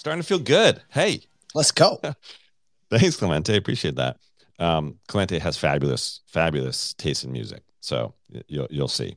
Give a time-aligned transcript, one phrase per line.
[0.00, 0.80] starting to feel good.
[0.88, 1.20] Hey,
[1.54, 2.00] let's go.
[2.90, 3.54] Thanks, Clemente.
[3.54, 4.16] Appreciate that.
[4.58, 7.62] Um, Clemente has fabulous, fabulous taste in music.
[7.80, 8.14] So
[8.48, 9.16] you'll you'll see.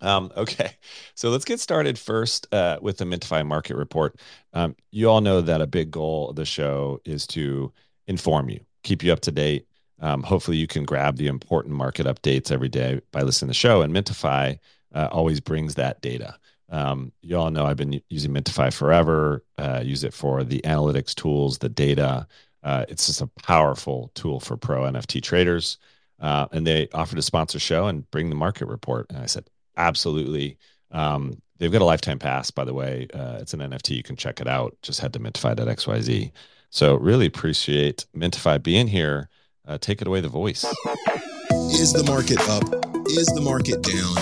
[0.00, 0.72] Um, okay,
[1.14, 4.18] so let's get started first uh, with the Mintify market report.
[4.52, 7.72] Um, you all know that a big goal of the show is to
[8.08, 9.68] inform you, keep you up to date.
[10.00, 13.54] Um, hopefully, you can grab the important market updates every day by listening to the
[13.54, 13.82] show.
[13.82, 14.58] And Mintify
[14.92, 16.34] uh, always brings that data.
[16.72, 19.44] Um, you all know I've been using Mintify forever.
[19.58, 22.26] Uh, use it for the analytics tools, the data.
[22.62, 25.78] Uh, it's just a powerful tool for pro NFT traders.
[26.18, 29.06] Uh, and they offered to sponsor show and bring the market report.
[29.10, 30.56] And I said, absolutely.
[30.92, 33.06] Um, they've got a lifetime pass, by the way.
[33.12, 33.96] Uh, it's an NFT.
[33.96, 34.76] You can check it out.
[34.82, 36.32] Just head to mintify.xyz.
[36.70, 39.28] So really appreciate Mintify being here.
[39.66, 40.64] Uh, take it away, the voice.
[41.50, 42.91] Is the market up?
[43.12, 44.14] Is the market down?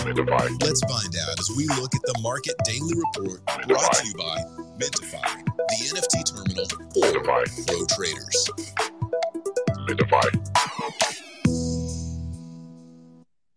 [0.58, 4.42] Let's find out as we look at the Market Daily Report brought to you by
[4.80, 8.50] Mintify, the NFT terminal for pro traders.
[9.86, 10.26] Mintify.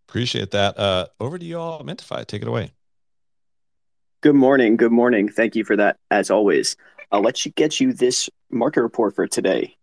[0.08, 0.78] Appreciate that.
[0.78, 2.28] Uh, over to you all, Mintify.
[2.28, 2.72] Take it away.
[4.22, 4.78] Good morning.
[4.78, 5.30] Good morning.
[5.30, 6.76] Thank you for that, as always.
[7.12, 9.78] I'll let you get you this market report for today.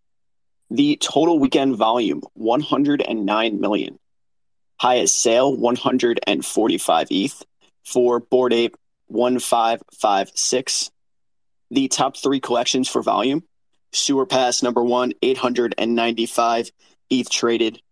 [0.70, 3.98] The total weekend volume 109 million.
[4.80, 7.44] Highest sale 145 ETH
[7.84, 8.74] for Bored Ape
[9.08, 10.90] 1556.
[11.70, 13.42] The top three collections for volume
[13.92, 16.70] Sewer Pass number one, 895
[17.10, 17.82] ETH traded,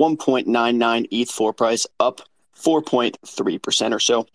[0.00, 2.22] 1.99 ETH floor price, up
[2.56, 4.26] 4.3% or so.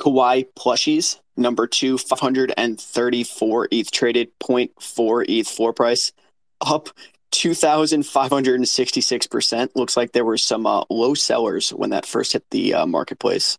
[0.00, 6.10] Kawhi plushies, number two, 534 ETH traded, 0.4 ETH floor price,
[6.60, 6.88] up
[7.32, 9.70] 2,566%.
[9.74, 13.58] Looks like there were some uh, low sellers when that first hit the uh, marketplace.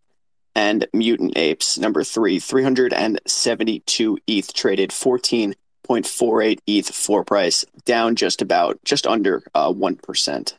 [0.55, 8.79] And Mutant Apes, number three, 372 ETH traded, 14.48 ETH floor price, down just about,
[8.85, 10.53] just under uh, 1%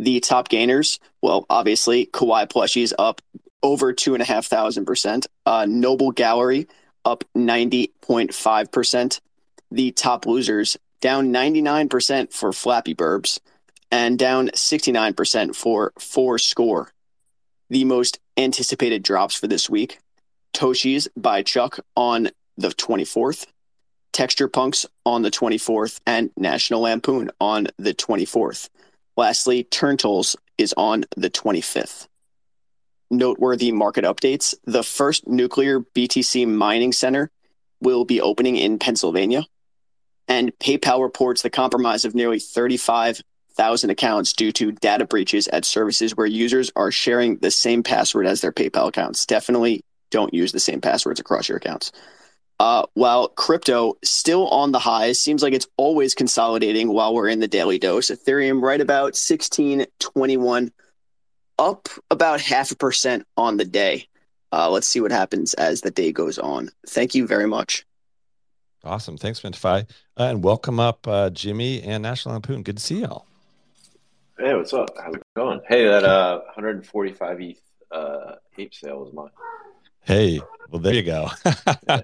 [0.00, 3.20] the top gainers, well, obviously Kawhi plushies up
[3.62, 5.26] over two and a half thousand percent.
[5.44, 6.66] Uh, Noble Gallery
[7.04, 9.20] up ninety point five percent.
[9.70, 13.40] The top losers down ninety nine percent for Flappy Burbs,
[13.90, 16.92] and down sixty nine percent for Four Score.
[17.68, 19.98] The most anticipated drops for this week:
[20.52, 23.46] Toshi's by Chuck on the twenty fourth.
[24.12, 28.68] Texture Punks on the 24th and National Lampoon on the 24th.
[29.16, 32.08] Lastly, Turntles is on the 25th.
[33.10, 37.30] Noteworthy market updates the first nuclear BTC mining center
[37.80, 39.44] will be opening in Pennsylvania.
[40.30, 46.16] And PayPal reports the compromise of nearly 35,000 accounts due to data breaches at services
[46.16, 49.26] where users are sharing the same password as their PayPal accounts.
[49.26, 51.90] Definitely don't use the same passwords across your accounts.
[52.60, 57.40] Uh, while crypto still on the highs, seems like it's always consolidating while we're in
[57.40, 58.06] the daily dose.
[58.06, 60.70] Ethereum right about 1621,
[61.58, 64.06] up about half a percent on the day.
[64.52, 66.70] Uh, let's see what happens as the day goes on.
[66.86, 67.84] Thank you very much.
[68.84, 69.16] Awesome.
[69.16, 69.88] Thanks, Mintify.
[70.18, 72.62] Uh, and welcome up, uh, Jimmy and National Lampoon.
[72.62, 73.26] Good to see y'all.
[74.38, 74.90] Hey, what's up?
[74.98, 75.60] How's it going?
[75.68, 77.60] Hey, that uh, 145 ETH
[77.90, 79.28] uh, ape sale was mine.
[80.00, 81.28] Hey, well, there you go.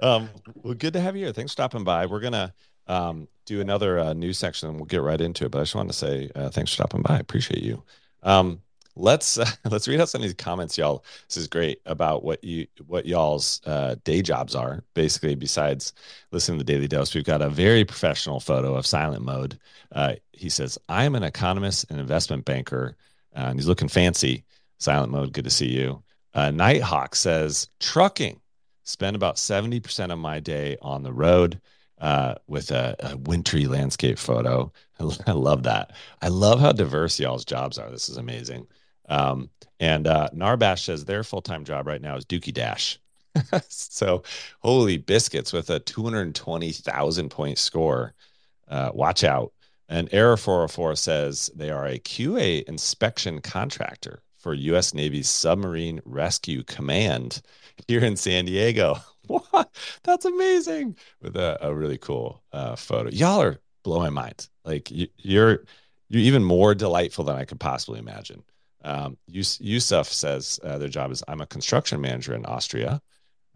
[0.00, 0.28] Um,
[0.62, 1.32] well, good to have you here.
[1.32, 2.06] Thanks for stopping by.
[2.06, 2.52] We're gonna
[2.86, 5.50] um, do another uh, news section, and we'll get right into it.
[5.50, 7.16] But I just want to say uh, thanks for stopping by.
[7.16, 7.82] I appreciate you.
[8.22, 8.62] Um,
[8.98, 11.04] let's uh, let's read out some of these comments, y'all.
[11.28, 14.84] This is great about what you what y'all's uh, day jobs are.
[14.94, 15.92] Basically, besides
[16.32, 19.58] listening to the Daily Dose, we've got a very professional photo of Silent Mode.
[19.92, 22.96] Uh, he says, "I am an economist and investment banker,"
[23.34, 24.44] uh, and he's looking fancy.
[24.78, 26.02] Silent Mode, good to see you.
[26.34, 28.40] Uh, Nighthawk says, "Trucking."
[28.88, 31.60] spend about 70% of my day on the road
[32.00, 34.72] uh, with a, a, wintry landscape photo.
[35.26, 35.92] I love that.
[36.22, 37.90] I love how diverse y'all's jobs are.
[37.90, 38.66] This is amazing.
[39.08, 42.98] Um, and uh, Narbash says their full time job right now is Dookie Dash.
[43.68, 44.22] so,
[44.60, 48.14] holy biscuits with a 220,000 point score.
[48.68, 49.52] Uh, watch out.
[49.88, 54.92] And Error 404 says they are a QA inspection contractor for U.S.
[54.92, 57.40] Navy's Submarine Rescue Command
[57.86, 58.96] here in San Diego.
[59.28, 59.70] What?
[60.04, 60.96] That's amazing.
[61.20, 63.10] With a, a really cool uh, photo.
[63.10, 64.48] Y'all are blowing my mind.
[64.64, 65.64] Like you, you're
[66.08, 68.42] you're even more delightful than I could possibly imagine.
[68.84, 73.00] Um, Yus- Yusuf says uh, their job is I'm a construction manager in Austria,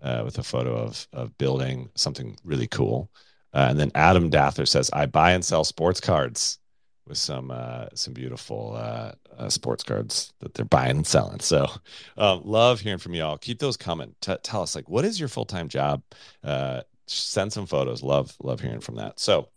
[0.02, 3.10] uh, with a photo of of building something really cool.
[3.54, 6.58] Uh, and then Adam Dather says I buy and sell sports cards
[7.06, 11.40] with some uh, some beautiful uh, uh, sports cards that they're buying and selling.
[11.40, 11.66] So,
[12.16, 13.38] um, love hearing from y'all.
[13.38, 14.14] Keep those coming.
[14.20, 16.02] T- tell us like, what is your full time job?
[16.42, 18.02] Uh, send some photos.
[18.02, 19.18] Love love hearing from that.
[19.20, 19.48] So, all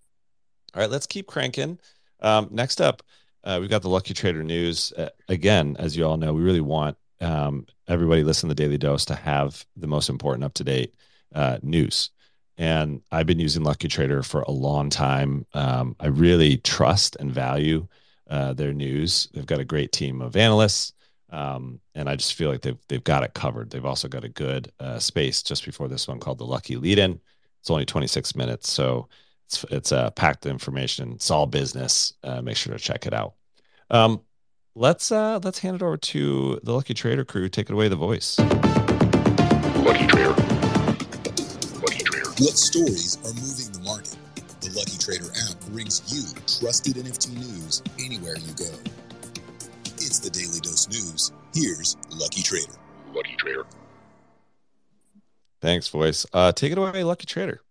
[0.75, 1.79] right, let's keep cranking.
[2.19, 3.03] Um, next up,
[3.45, 4.91] uh, we've got the Lucky Trader news.
[4.97, 8.77] Uh, again, as you all know, we really want um, everybody listen to the Daily
[8.77, 10.95] Dose to have the most important up to date
[11.33, 12.09] uh, news.
[12.57, 15.45] And I've been using Lucky Trader for a long time.
[15.53, 17.87] Um, I really trust and value
[18.29, 19.29] uh, their news.
[19.33, 20.93] They've got a great team of analysts,
[21.29, 23.69] um, and I just feel like they've they've got it covered.
[23.69, 26.97] They've also got a good uh, space just before this one called the Lucky Lead
[26.97, 27.19] In.
[27.59, 29.09] It's only 26 minutes, so
[29.45, 31.13] it's it's uh, packed information.
[31.13, 32.13] It's all business.
[32.23, 33.35] Uh, make sure to check it out.
[33.89, 34.21] Um,
[34.73, 37.47] let's uh, let's hand it over to the Lucky Trader crew.
[37.49, 38.39] Take it away, the voice.
[38.39, 40.29] Lucky Trader.
[41.79, 42.29] Lucky Trader.
[42.29, 44.17] What stories are moving the market?
[44.61, 46.23] The Lucky Trader app brings you
[46.59, 48.71] trusted NFT news anywhere you go.
[49.97, 51.31] It's the Daily Dose News.
[51.53, 52.73] Here's Lucky Trader.
[53.13, 53.65] Lucky Trader.
[55.61, 56.25] Thanks, voice.
[56.33, 57.61] Uh, take it away, Lucky Trader.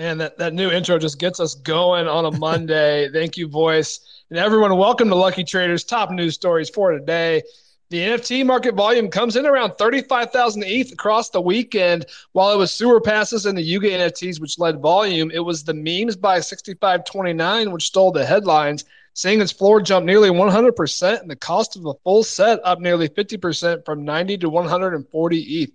[0.00, 3.10] Man, that, that new intro just gets us going on a Monday.
[3.12, 4.22] Thank you, voice.
[4.30, 7.42] And everyone, welcome to Lucky Traders top news stories for today.
[7.90, 12.06] The NFT market volume comes in around 35,000 ETH across the weekend.
[12.32, 15.74] While it was sewer passes and the Yuga NFTs which led volume, it was the
[15.74, 21.36] memes by 6529 which stole the headlines, seeing its floor jump nearly 100% and the
[21.36, 25.70] cost of a full set up nearly 50% from 90 to 140 ETH.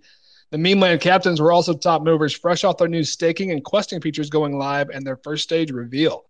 [0.50, 4.30] The Memeland captains were also top movers, fresh off their new staking and questing features
[4.30, 6.26] going live and their first stage reveal.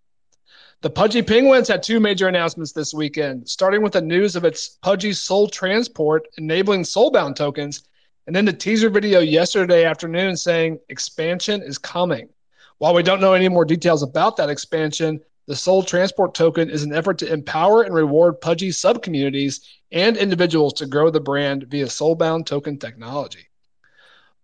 [0.81, 4.79] The Pudgy Penguins had two major announcements this weekend, starting with the news of its
[4.81, 7.83] Pudgy Soul Transport enabling Soulbound tokens,
[8.27, 12.31] and then the teaser video yesterday afternoon saying expansion is coming.
[12.79, 16.83] While we don't know any more details about that expansion, the Soul Transport token is
[16.85, 19.61] an effort to empower and reward Pudgy subcommunities
[19.93, 23.49] and individuals to grow the brand via Soulbound token technology.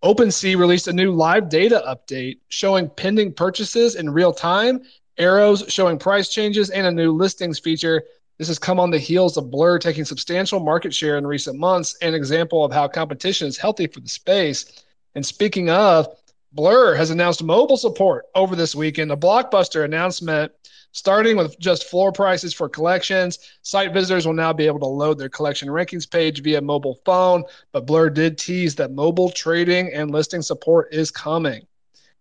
[0.02, 4.82] OpenSea released a new live data update showing pending purchases in real time
[5.18, 8.02] arrows showing price changes, and a new listings feature.
[8.38, 11.96] This has come on the heels of Blur taking substantial market share in recent months,
[12.02, 14.84] an example of how competition is healthy for the space.
[15.14, 16.08] And speaking of,
[16.52, 20.52] Blur has announced mobile support over this weekend, a blockbuster announcement
[20.92, 23.38] starting with just floor prices for collections.
[23.62, 27.42] Site visitors will now be able to load their collection rankings page via mobile phone,
[27.72, 31.66] but Blur did tease that mobile trading and listing support is coming.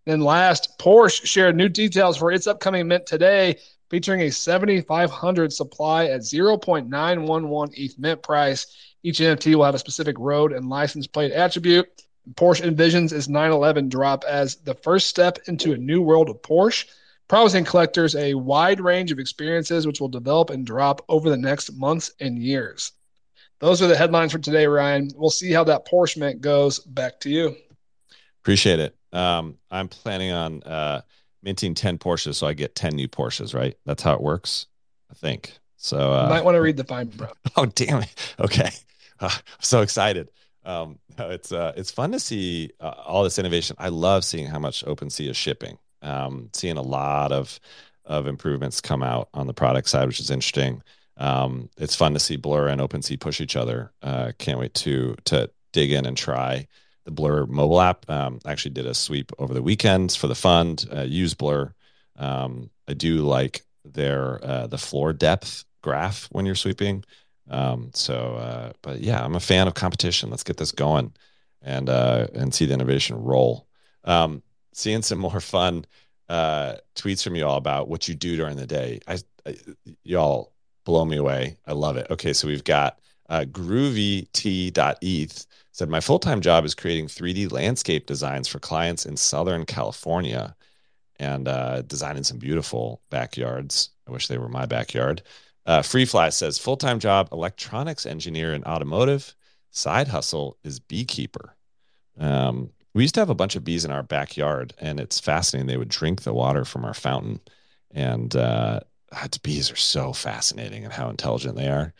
[0.05, 3.57] Then last, Porsche shared new details for its upcoming mint today,
[3.89, 8.95] featuring a 7,500 supply at 0.911 ETH mint price.
[9.03, 12.00] Each NFT will have a specific road and license plate attribute.
[12.35, 16.85] Porsche envisions its 911 drop as the first step into a new world of Porsche,
[17.27, 21.73] promising collectors a wide range of experiences which will develop and drop over the next
[21.73, 22.91] months and years.
[23.59, 25.09] Those are the headlines for today, Ryan.
[25.15, 26.79] We'll see how that Porsche mint goes.
[26.79, 27.55] Back to you.
[28.41, 28.95] Appreciate it.
[29.13, 31.01] Um, I'm planning on uh,
[31.43, 33.75] minting 10 Porsches so I get 10 new Porsches, right?
[33.85, 34.67] That's how it works,
[35.09, 35.57] I think.
[35.77, 37.33] So uh, you might want to read the fine print.
[37.55, 38.35] Oh, damn it.
[38.39, 38.69] Okay.
[39.19, 40.29] Uh, I'm so excited.
[40.63, 43.75] Um, it's uh, it's fun to see uh, all this innovation.
[43.79, 45.77] I love seeing how much OpenSea is shipping.
[46.01, 47.59] Um, seeing a lot of
[48.05, 50.81] of improvements come out on the product side, which is interesting.
[51.17, 53.91] Um, it's fun to see Blur and OpenSea push each other.
[54.01, 56.67] Uh, can't wait to to dig in and try
[57.05, 58.09] the Blur mobile app.
[58.09, 60.85] Um, actually did a sweep over the weekends for the fund.
[60.93, 61.73] Uh, use Blur.
[62.17, 67.03] Um, I do like their uh, the floor depth graph when you're sweeping.
[67.49, 70.29] Um, so, uh, but yeah, I'm a fan of competition.
[70.29, 71.13] Let's get this going
[71.61, 73.67] and uh, and see the innovation roll.
[74.03, 74.41] Um,
[74.73, 75.85] seeing some more fun
[76.29, 78.99] uh, tweets from you all about what you do during the day.
[79.07, 79.57] I, I
[80.03, 80.53] y'all
[80.85, 81.57] blow me away.
[81.67, 82.07] I love it.
[82.09, 88.47] Okay, so we've got uh, groovyt.eth said my full-time job is creating 3d landscape designs
[88.47, 90.53] for clients in southern california
[91.17, 95.21] and uh, designing some beautiful backyards i wish they were my backyard
[95.65, 99.35] uh, free fly says full-time job electronics engineer in automotive
[99.71, 101.55] side hustle is beekeeper
[102.19, 105.67] um, we used to have a bunch of bees in our backyard and it's fascinating
[105.67, 107.39] they would drink the water from our fountain
[107.91, 108.79] and uh,
[109.43, 111.93] bees are so fascinating and how intelligent they are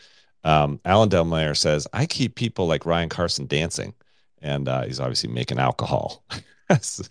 [0.44, 3.94] um, Alan Delmayer says, I keep people like Ryan Carson dancing.
[4.42, 6.24] And uh, he's obviously making alcohol.
[6.82, 7.04] so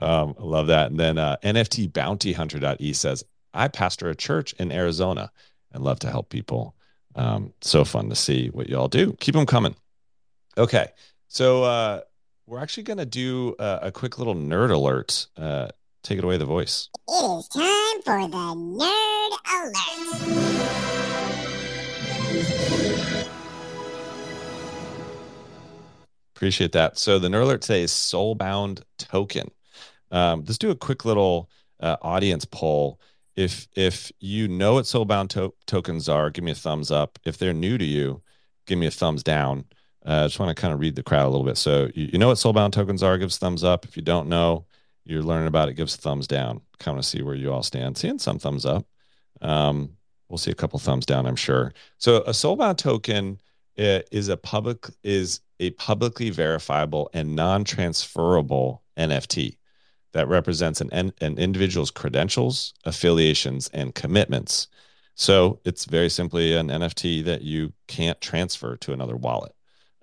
[0.00, 0.90] um, I love that.
[0.90, 5.32] And then uh, NFT Bounty Hunter.e says, I pastor a church in Arizona
[5.74, 6.74] and love to help people.
[7.16, 9.12] Um, so fun to see what y'all do.
[9.20, 9.76] Keep them coming.
[10.56, 10.88] Okay.
[11.28, 12.00] So uh,
[12.46, 15.26] we're actually going to do a, a, quick little nerd alert.
[15.36, 15.68] Uh,
[16.02, 16.88] take it away, the voice.
[17.08, 19.74] It is time for the nerd alert.
[26.36, 26.98] Appreciate that.
[26.98, 29.50] So the nerd alert today is Soulbound Token.
[30.10, 31.48] um, let's do a quick little
[31.80, 33.00] uh, audience poll.
[33.36, 37.18] If if you know what soulbound to- tokens are, give me a thumbs up.
[37.24, 38.22] If they're new to you,
[38.66, 39.64] give me a thumbs down.
[40.06, 41.56] Uh, I just want to kind of read the crowd a little bit.
[41.56, 43.84] So you, you know what soulbound tokens are, gives thumbs up.
[43.84, 44.66] If you don't know,
[45.04, 46.60] you're learning about it, gives thumbs down.
[46.78, 47.96] Kind of see where you all stand.
[47.96, 48.86] Seeing some thumbs up.
[49.40, 49.96] Um,
[50.28, 51.72] we'll see a couple thumbs down, I'm sure.
[51.98, 53.40] So a soulbound token
[53.78, 59.56] uh, is a public is a publicly verifiable and non-transferable NFT
[60.14, 64.68] that represents an, an individual's credentials, affiliations, and commitments.
[65.16, 69.54] So it's very simply an NFT that you can't transfer to another wallet.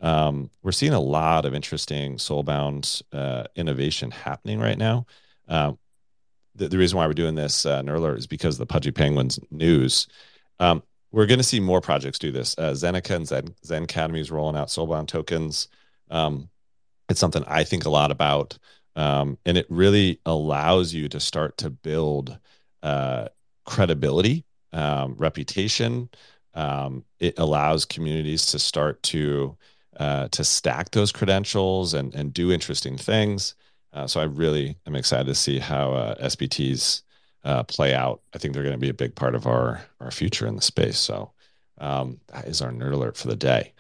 [0.02, 5.06] Um, we're seeing a lot of interesting soulbound uh, innovation happening right now.
[5.48, 5.74] Uh,
[6.56, 9.40] the, the, reason why we're doing this uh, Nerd is because of the Pudgy Penguins
[9.50, 10.08] news.
[10.60, 12.58] Um, we're going to see more projects do this.
[12.58, 15.68] Uh, Zeneca and Zen, Zen Academy is rolling out soulbound tokens.
[16.10, 16.50] Um,
[17.10, 18.58] it's something I think a lot about,
[18.96, 22.38] um, and it really allows you to start to build
[22.84, 23.28] uh,
[23.66, 26.10] credibility, um, reputation.
[26.54, 29.58] Um, it allows communities to start to
[29.98, 33.56] uh, to stack those credentials and and do interesting things.
[33.94, 37.02] Uh, so I really am excited to see how uh, SBTs
[37.44, 38.22] uh, play out.
[38.34, 40.62] I think they're going to be a big part of our our future in the
[40.62, 40.98] space.
[40.98, 41.32] So
[41.78, 43.74] um, that is our nerd alert for the day.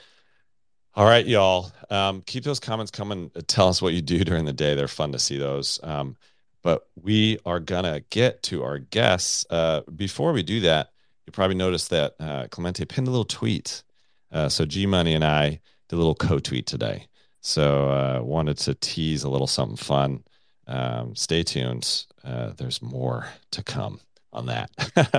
[0.93, 1.71] All right, y'all.
[1.89, 3.31] Um, keep those comments coming.
[3.47, 4.75] Tell us what you do during the day.
[4.75, 5.79] They're fun to see those.
[5.83, 6.17] Um,
[6.63, 9.45] but we are gonna get to our guests.
[9.49, 10.89] Uh, before we do that,
[11.25, 13.83] you probably noticed that uh, Clemente pinned a little tweet.
[14.33, 17.07] Uh, so G Money and I did a little co-tweet today.
[17.39, 20.23] So uh, wanted to tease a little something fun.
[20.67, 22.05] Um, stay tuned.
[22.23, 24.01] Uh, there's more to come
[24.33, 24.69] on that.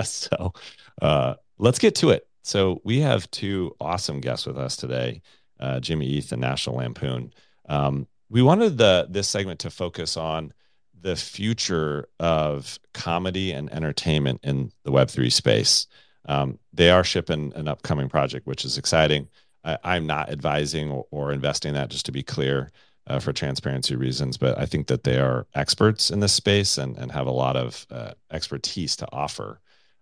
[0.07, 0.53] so
[1.01, 2.29] uh, let's get to it.
[2.43, 5.23] So we have two awesome guests with us today,
[5.63, 7.33] uh, Jimmy.eth and National Lampoon.
[7.69, 10.53] Um, we wanted the this segment to focus on
[11.01, 15.87] the future of comedy and entertainment in the Web3 space.
[16.27, 19.29] Um, they are shipping an upcoming project, which is exciting.
[19.65, 22.73] I, am not advising or, or, investing that, just to be clear,
[23.07, 24.37] uh, for transparency reasons.
[24.37, 27.57] But I think that they are experts in this space and, and have a lot
[27.57, 29.61] of uh, expertise to offer.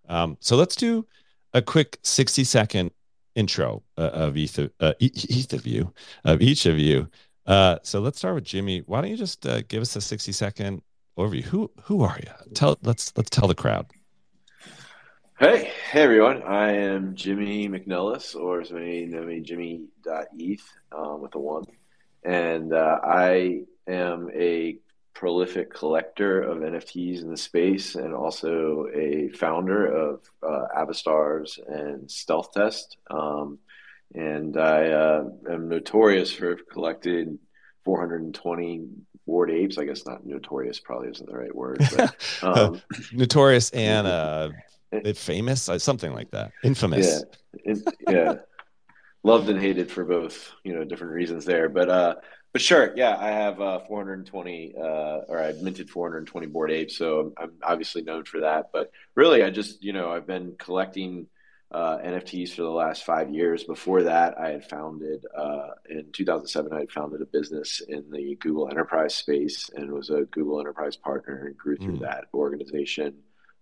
[0.09, 1.07] Um, so let's do
[1.52, 2.90] a quick 60 second
[3.34, 5.92] intro uh, of each of, uh, each of you,
[6.25, 7.08] of each of you.
[7.46, 8.82] Uh, so let's start with Jimmy.
[8.87, 10.82] Why don't you just uh, give us a 60 second
[11.18, 11.42] overview?
[11.44, 12.52] Who who are you?
[12.54, 13.87] Tell let's let's tell the crowd.
[15.38, 16.42] Hey, hey everyone.
[16.42, 21.64] I am Jimmy McNelis, or as many know me, Jimmy.eth um, with a one.
[22.22, 24.76] And uh, I am a
[25.14, 32.11] prolific collector of NFTs in the space and also a founder of uh, Avastars and
[32.11, 32.97] Stealth Test.
[33.11, 33.59] Um,
[34.14, 37.38] and I uh, am notorious for collecting
[37.85, 38.88] 420
[39.26, 39.79] Bored apes.
[39.79, 41.81] I guess not notorious, probably isn't the right word.
[41.97, 44.50] But, um, notorious and uh,
[45.14, 46.50] famous, uh, something like that.
[46.64, 47.23] Infamous.
[47.64, 47.75] Yeah,
[48.09, 48.35] yeah.
[49.23, 51.69] Loved and hated for both, you know, different reasons there.
[51.69, 52.15] But uh,
[52.53, 57.33] but sure, yeah, I have uh, 420, uh, or I minted 420 Bored apes, so
[57.37, 58.71] I'm obviously known for that.
[58.73, 61.29] But really, I just, you know, I've been collecting
[61.71, 63.62] uh, NFTs for the last five years.
[63.62, 66.73] Before that, I had founded uh, in 2007.
[66.73, 70.97] I had founded a business in the Google Enterprise space and was a Google Enterprise
[70.97, 72.00] partner and grew through mm.
[72.00, 73.15] that organization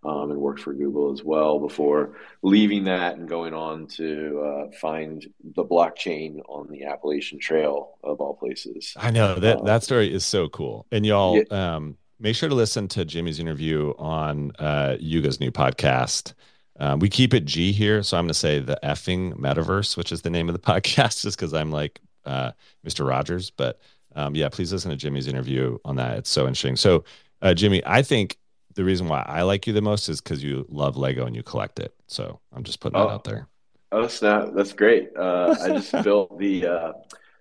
[0.05, 4.71] um, and worked for Google as well before leaving that and going on to uh,
[4.81, 5.26] find
[5.57, 8.95] the blockchain on the Appalachian Trail of all places.
[8.97, 11.76] I know that um, that story is so cool, and y'all yeah.
[11.76, 16.35] um, make sure to listen to Jimmy's interview on uh, Yuga's new podcast.
[16.81, 20.12] Um, we keep it G here, so I'm going to say the effing metaverse, which
[20.12, 22.52] is the name of the podcast, just because I'm like uh,
[22.87, 23.07] Mr.
[23.07, 23.50] Rogers.
[23.50, 23.81] But
[24.14, 26.19] um, yeah, please listen to Jimmy's interview on that.
[26.19, 26.76] It's so interesting.
[26.76, 27.05] So,
[27.43, 28.37] uh, Jimmy, I think
[28.78, 31.42] the reason why I like you the most is because you love Lego and you
[31.42, 31.92] collect it.
[32.06, 33.08] So I'm just putting oh.
[33.08, 33.49] that out there.
[33.90, 34.50] Oh snap!
[34.54, 35.11] That's great.
[35.18, 36.66] Uh, I just built the.
[36.66, 36.92] Uh,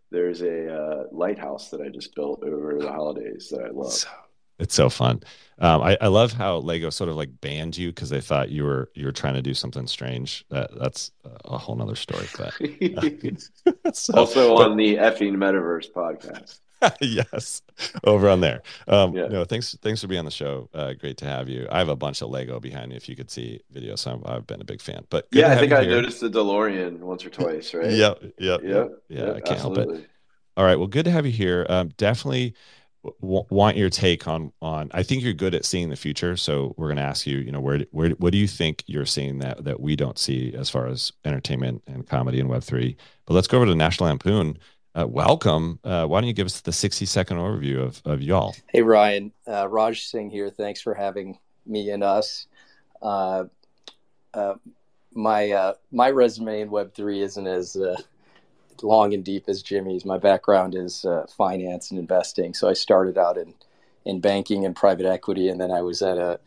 [0.09, 3.91] there's a uh, lighthouse that I just built over the holidays that I love.
[3.93, 4.07] So,
[4.57, 5.21] it's so fun.
[5.59, 8.63] Um, I, I love how Lego sort of like banned you because they thought you
[8.63, 10.43] were you were trying to do something strange.
[10.49, 11.11] That that's
[11.45, 12.25] a whole nother story.
[12.35, 12.53] But
[13.95, 16.61] so, also on the effing metaverse podcast.
[17.01, 17.61] yes,
[18.03, 18.61] over on there.
[18.87, 19.27] Um, yeah.
[19.27, 19.75] No, thanks.
[19.81, 20.69] Thanks for being on the show.
[20.73, 21.67] Uh, great to have you.
[21.71, 22.95] I have a bunch of Lego behind me.
[22.95, 25.05] If you could see videos, so i have been a big fan.
[25.09, 25.91] But yeah, I think I here.
[25.91, 27.73] noticed the DeLorean once or twice.
[27.73, 27.91] Right?
[27.91, 28.21] yep.
[28.37, 28.61] Yep.
[28.63, 28.63] Yep.
[28.63, 29.93] Yeah, yep, I can't absolutely.
[29.95, 30.09] help it.
[30.55, 30.77] All right.
[30.77, 31.65] Well, good to have you here.
[31.69, 32.55] Um, definitely
[33.21, 34.89] w- want your take on on.
[34.93, 36.37] I think you're good at seeing the future.
[36.37, 37.37] So we're going to ask you.
[37.39, 40.53] You know, where where what do you think you're seeing that that we don't see
[40.53, 42.97] as far as entertainment and comedy and Web three?
[43.25, 44.59] But let's go over to National Lampoon
[44.97, 45.79] uh, welcome.
[45.83, 48.55] Uh, why don't you give us the 60 second overview of, of y'all?
[48.67, 49.31] Hey, Ryan.
[49.47, 50.49] Uh, Raj Singh here.
[50.49, 52.47] Thanks for having me and us.
[53.01, 53.45] Uh,
[54.33, 54.55] uh,
[55.13, 57.77] my uh, my resume in Web three isn't as
[58.81, 60.05] long and deep as Jimmy's.
[60.05, 63.53] My background is finance and investing, so I started out in
[64.05, 66.39] in banking and private equity, and then I was at a,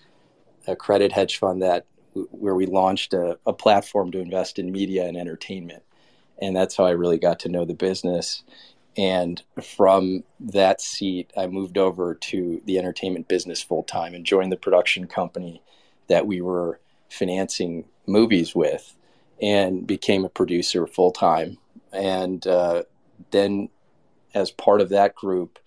[0.67, 1.85] a credit hedge fund that
[2.31, 5.83] where we launched a, a platform to invest in media and entertainment,
[6.41, 8.43] and that's how I really got to know the business.
[8.97, 14.51] And from that seat, I moved over to the entertainment business full time and joined
[14.51, 15.63] the production company
[16.09, 18.97] that we were financing movies with
[19.41, 21.59] and became a producer full time.
[21.93, 22.83] And uh,
[23.31, 23.69] then,
[24.35, 25.59] as part of that group,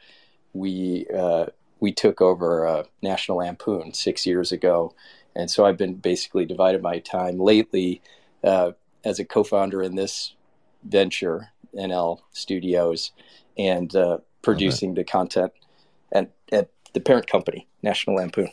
[0.53, 1.47] we uh,
[1.79, 4.93] we took over uh, National Lampoon six years ago,
[5.35, 8.01] and so I've been basically divided my time lately
[8.43, 8.71] uh,
[9.03, 10.33] as a co-founder in this
[10.85, 13.11] venture, NL Studios,
[13.57, 15.51] and uh, producing the content
[16.11, 18.49] at, at the parent company, National Lampoon.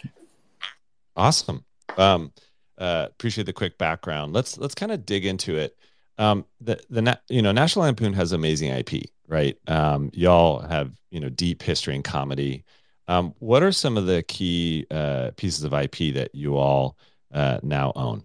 [1.16, 1.64] Awesome.
[1.96, 2.32] Um,
[2.78, 4.32] uh, appreciate the quick background.
[4.32, 5.76] Let's let's kind of dig into it.
[6.18, 9.58] Um, the the you know National Lampoon has amazing IP, right?
[9.66, 12.64] Um, y'all have you know deep history in comedy.
[13.06, 16.96] Um, what are some of the key uh, pieces of IP that you all
[17.34, 18.22] uh, now own?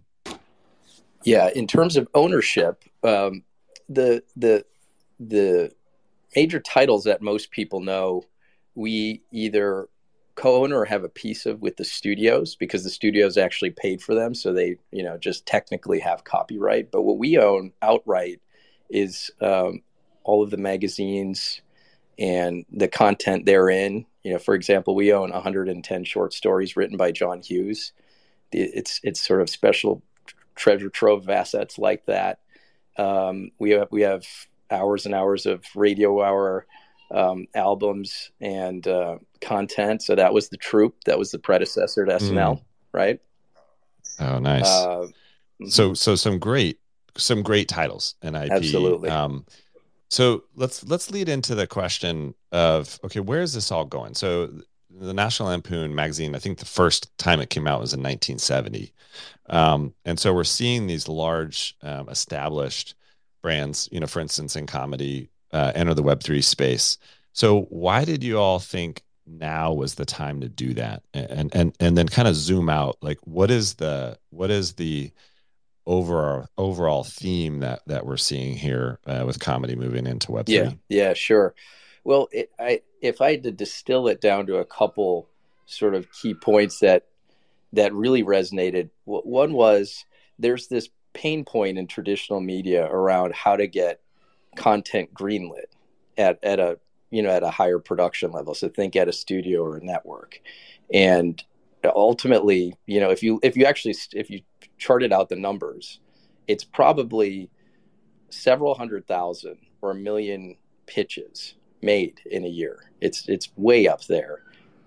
[1.24, 3.44] Yeah, in terms of ownership, um,
[3.90, 4.66] the the
[5.20, 5.72] the
[6.36, 8.24] major titles that most people know,
[8.76, 9.88] we either
[10.36, 14.14] co-own or have a piece of with the studios because the studios actually paid for
[14.14, 14.34] them.
[14.34, 16.92] So they you know just technically have copyright.
[16.92, 18.42] But what we own outright
[18.90, 19.82] is um,
[20.24, 21.62] all of the magazines
[22.20, 24.06] and the content therein.
[24.24, 27.94] You know for example we own 110 short stories written by john hughes.
[28.52, 30.02] It's it's sort of special
[30.56, 32.40] treasure trove of assets like that
[32.98, 34.26] um, we have we have
[34.72, 36.66] hours and hours of radio hour
[37.12, 40.02] um, albums and uh, content.
[40.02, 41.04] So that was the Troupe.
[41.06, 42.62] That was the predecessor to SNL, mm.
[42.92, 43.20] right?
[44.20, 44.68] Oh, nice.
[44.68, 45.08] Uh,
[45.68, 46.80] so, so some great,
[47.18, 48.52] some great titles and IP.
[48.52, 49.10] Absolutely.
[49.10, 49.46] Um,
[50.10, 54.14] so let's let's lead into the question of okay, where is this all going?
[54.14, 54.52] So
[55.00, 58.94] the National Lampoon magazine, I think the first time it came out was in 1970,
[59.48, 62.96] um, and so we're seeing these large um, established
[63.42, 66.98] brands, you know, for instance, in comedy, uh, enter the Web3 space.
[67.34, 71.04] So why did you all think now was the time to do that?
[71.14, 75.12] And and and then kind of zoom out, like what is the what is the
[75.86, 80.48] overall overall theme that that we're seeing here uh, with comedy moving into Web3?
[80.48, 81.54] Yeah, yeah, sure.
[82.04, 85.28] Well, it, I if I had to distill it down to a couple
[85.66, 87.06] sort of key points that
[87.74, 90.06] that really resonated, one was
[90.40, 94.02] there's this pain point in traditional media around how to get
[94.56, 95.66] content greenlit
[96.18, 96.78] at, at a
[97.10, 98.54] you know at a higher production level.
[98.54, 100.40] So think at a studio or a network.
[100.94, 101.44] And
[101.94, 104.42] ultimately you know if you if you actually if you
[104.78, 106.00] charted out the numbers
[106.48, 107.50] it's probably
[108.30, 114.04] several hundred thousand or a million pitches made in a year it's it's way up
[114.06, 114.42] there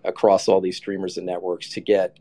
[0.05, 2.19] across all these streamers and networks to get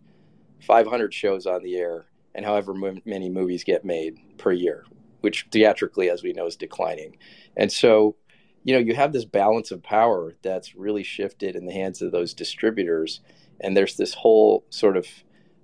[0.61, 2.73] 500 shows on the air and however
[3.05, 4.85] many movies get made per year
[5.21, 7.17] which theatrically, as we know, is declining.
[7.55, 8.15] And so,
[8.63, 12.11] you know, you have this balance of power that's really shifted in the hands of
[12.11, 13.21] those distributors.
[13.59, 15.07] And there's this whole sort of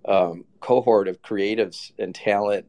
[0.05, 2.65] um, cohort of creatives and talent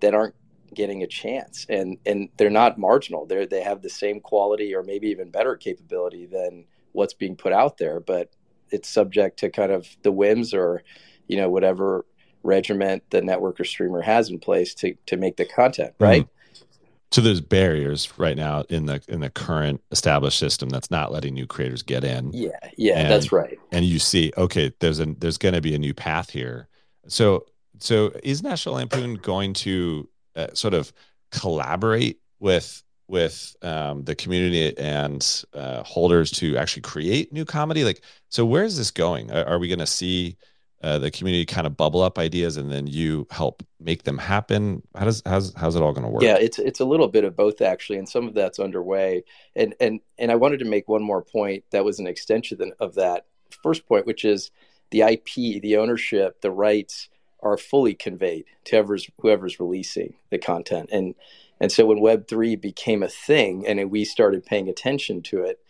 [0.00, 0.34] that aren't
[0.74, 1.66] getting a chance.
[1.68, 3.26] And and they're not marginal.
[3.26, 7.52] They they have the same quality or maybe even better capability than what's being put
[7.52, 8.00] out there.
[8.00, 8.30] But
[8.72, 10.82] it's subject to kind of the whims or
[11.28, 12.04] you know whatever
[12.42, 16.04] regiment the network or streamer has in place to to make the content mm-hmm.
[16.04, 16.22] right?
[16.22, 16.64] Mm-hmm.
[17.12, 21.34] so there's barriers right now in the in the current established system that's not letting
[21.34, 22.32] new creators get in.
[22.32, 23.58] Yeah yeah and, that's right.
[23.70, 26.68] and you see okay there's a there's going to be a new path here.
[27.06, 27.46] So
[27.78, 30.92] so is national lampoon going to uh, sort of
[31.30, 37.84] collaborate with with um, the community and uh, holders to actually create new comedy?
[37.84, 39.30] Like so where is this going?
[39.30, 40.36] Are, are we going to see
[40.82, 44.82] uh, the community kind of bubble up ideas and then you help make them happen?
[44.96, 46.22] How does how's how's it all going to work?
[46.22, 49.24] Yeah it's it's a little bit of both actually and some of that's underway.
[49.56, 52.94] And and and i wanted to make one more point that was an extension of
[52.94, 53.26] that
[53.62, 54.50] first point which is
[54.90, 57.08] the ip the ownership the rights
[57.42, 61.14] are fully conveyed to whoever's whoever's releasing the content and
[61.60, 65.60] and so when web 3 became a thing and we started paying attention to it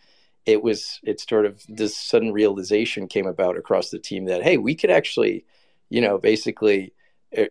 [0.45, 4.57] it was it sort of this sudden realization came about across the team that hey
[4.57, 5.45] we could actually
[5.89, 6.93] you know basically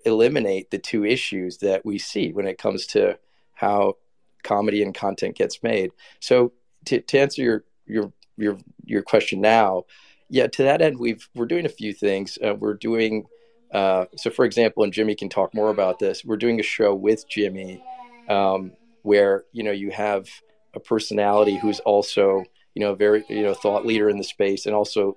[0.05, 3.19] eliminate the two issues that we see when it comes to
[3.55, 3.97] how
[4.45, 6.53] comedy and content gets made so
[6.85, 9.85] to, to answer your your your your question now,
[10.29, 12.39] yeah, to that end, we've we're doing a few things.
[12.45, 13.27] Uh, we're doing
[13.73, 16.25] uh, so, for example, and Jimmy can talk more about this.
[16.25, 17.83] We're doing a show with Jimmy
[18.29, 20.29] um, where you know you have
[20.75, 24.67] a personality who's also you know a very you know thought leader in the space
[24.67, 25.17] and also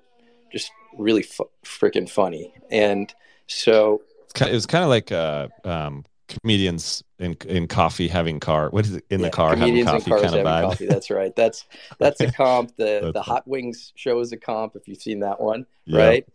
[0.50, 2.52] just really f- freaking funny.
[2.70, 3.12] And
[3.46, 4.02] so
[4.40, 8.70] it was kind of like uh, um, comedians in in coffee having car.
[8.70, 10.62] What is it in yeah, the car having coffee kind of vibe?
[10.62, 10.86] Coffee.
[10.86, 11.34] That's right.
[11.36, 11.64] That's
[11.98, 12.76] that's a comp.
[12.76, 14.76] The the Hot Wings show is a comp.
[14.76, 15.98] If you've seen that one, yep.
[15.98, 16.28] right?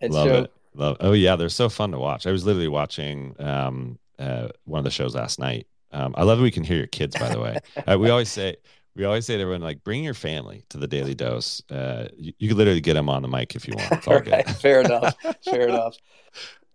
[0.00, 0.34] And Love so.
[0.42, 0.52] It.
[0.74, 2.26] Love, oh yeah, they're so fun to watch.
[2.26, 5.66] I was literally watching um, uh, one of the shows last night.
[5.92, 7.16] Um, I love that we can hear your kids.
[7.18, 8.56] By the way, uh, we always say
[8.94, 12.32] we always say to everyone like bring your family to the daily dose uh, you,
[12.38, 14.50] you could literally get them on the mic if you want right.
[14.50, 15.96] fair enough fair enough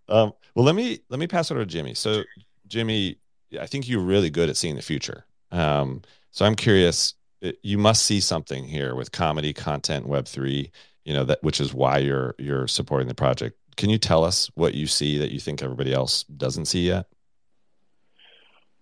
[0.08, 2.22] um, well let me let me pass it over to jimmy so
[2.66, 3.18] jimmy
[3.60, 7.14] i think you're really good at seeing the future um, so i'm curious
[7.62, 10.70] you must see something here with comedy content web 3
[11.04, 14.50] you know that which is why you're you're supporting the project can you tell us
[14.56, 17.06] what you see that you think everybody else doesn't see yet?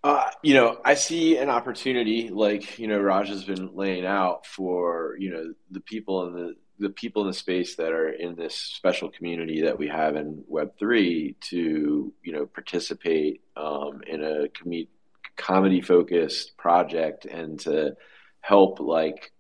[0.02, 4.46] Uh, you know, I see an opportunity, like you know, Raj has been laying out
[4.46, 8.37] for you know the people in the the people in the space that are in
[8.37, 14.24] this special community that we have in Web three to you know participate um, in
[14.24, 14.88] a com-
[15.37, 17.96] comedy focused project and to
[18.40, 19.32] help like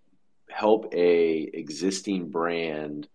[0.50, 3.08] help a existing brand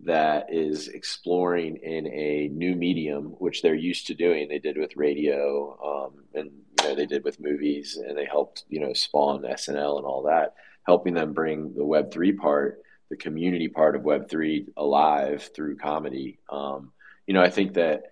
[0.00, 4.48] that is exploring in a new medium, which they're used to doing.
[4.48, 8.64] They did with radio, um, and you know they did with movies, and they helped
[8.68, 10.54] you know spawn SNL and all that,
[10.86, 15.76] helping them bring the Web three part, the community part of Web three alive through
[15.76, 16.38] comedy.
[16.48, 16.92] Um,
[17.26, 18.04] you know, I think that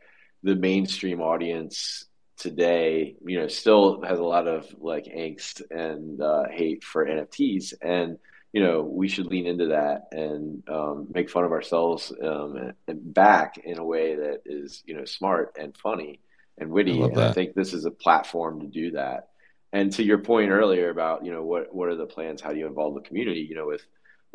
[0.42, 2.04] the mainstream audience
[2.36, 7.74] today, you know, still has a lot of like angst and uh, hate for NFTs
[7.80, 8.18] and
[8.52, 13.14] you know, we should lean into that and um, make fun of ourselves um, and
[13.14, 16.20] back in a way that is, you know, smart and funny
[16.58, 17.02] and witty.
[17.02, 19.28] I and I think this is a platform to do that.
[19.72, 22.40] And to your point earlier about, you know, what what are the plans?
[22.40, 23.40] How do you involve the community?
[23.40, 23.84] You know, with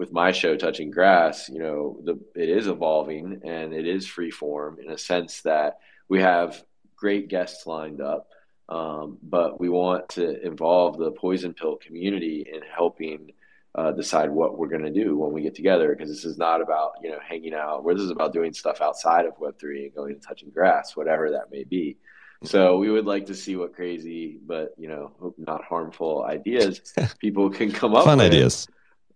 [0.02, 4.32] with my show touching grass you know the it is evolving and it is free
[4.32, 5.78] form in a sense that
[6.10, 6.64] we have
[6.96, 8.28] great guests lined up
[8.70, 13.32] um, but we want to involve the poison pill community in helping
[13.76, 16.62] uh, decide what we're going to do when we get together because this is not
[16.62, 17.84] about you know hanging out.
[17.84, 21.32] Where this is about doing stuff outside of web3 and going and touching grass whatever
[21.32, 21.98] that may be.
[22.44, 26.82] So we would like to see what crazy but you know not harmful ideas
[27.20, 28.28] people can come up fun with.
[28.28, 28.68] ideas.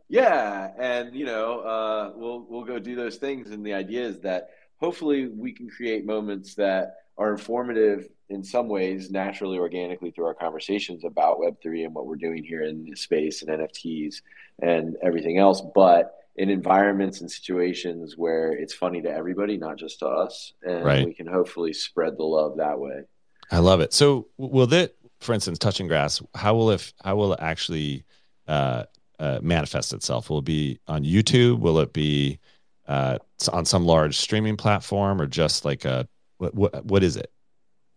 [0.07, 4.19] Yeah and you know uh, we'll we'll go do those things and the idea is
[4.21, 10.25] that hopefully we can create moments that are informative in some ways naturally organically through
[10.25, 14.15] our conversations about web3 and what we're doing here in this space and nfts
[14.61, 15.61] and everything else.
[15.73, 20.83] But in environments and situations where it's funny to everybody not just to us and
[20.83, 21.05] right.
[21.05, 23.03] we can hopefully spread the love that way.
[23.51, 23.93] I love it.
[23.93, 28.03] So will that for instance touching grass how will it how will it actually
[28.47, 28.83] uh,
[29.19, 30.29] uh, manifest itself?
[30.29, 31.59] Will it be on youtube?
[31.59, 32.39] Will it be
[32.87, 33.19] uh,
[33.51, 37.31] on some large streaming platform or just like a what what, what is it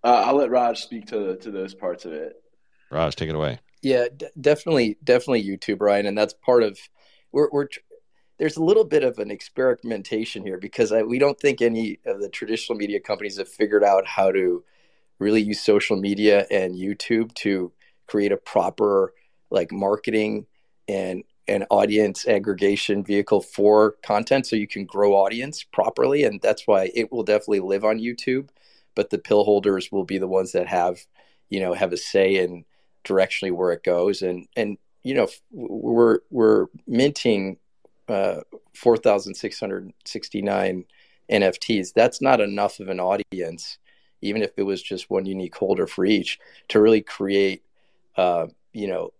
[0.05, 2.35] uh, I'll let Raj speak to to those parts of it.
[2.91, 3.59] Raj, take it away.
[3.83, 6.79] Yeah, d- definitely, definitely YouTube, Ryan, and that's part of
[7.33, 7.69] we're we're
[8.39, 12.21] there's a little bit of an experimentation here because I, we don't think any of
[12.21, 14.63] the traditional media companies have figured out how to
[15.19, 17.73] really use social media and YouTube to
[18.07, 19.13] create a proper
[19.51, 20.47] like marketing
[20.87, 26.67] and an audience aggregation vehicle for content so you can grow audience properly and that's
[26.67, 28.49] why it will definitely live on YouTube
[28.99, 30.99] but the pill holders will be the ones that have,
[31.51, 32.65] you know, have a say in
[33.05, 34.23] directionally where it goes.
[34.23, 37.59] And and you know, we're we're minting
[38.09, 38.41] uh,
[38.75, 40.85] four thousand six hundred sixty nine
[41.31, 41.93] NFTs.
[41.95, 43.79] That's not enough of an audience,
[44.21, 47.63] even if it was just one unique holder for each, to really create,
[48.17, 49.13] uh, you know,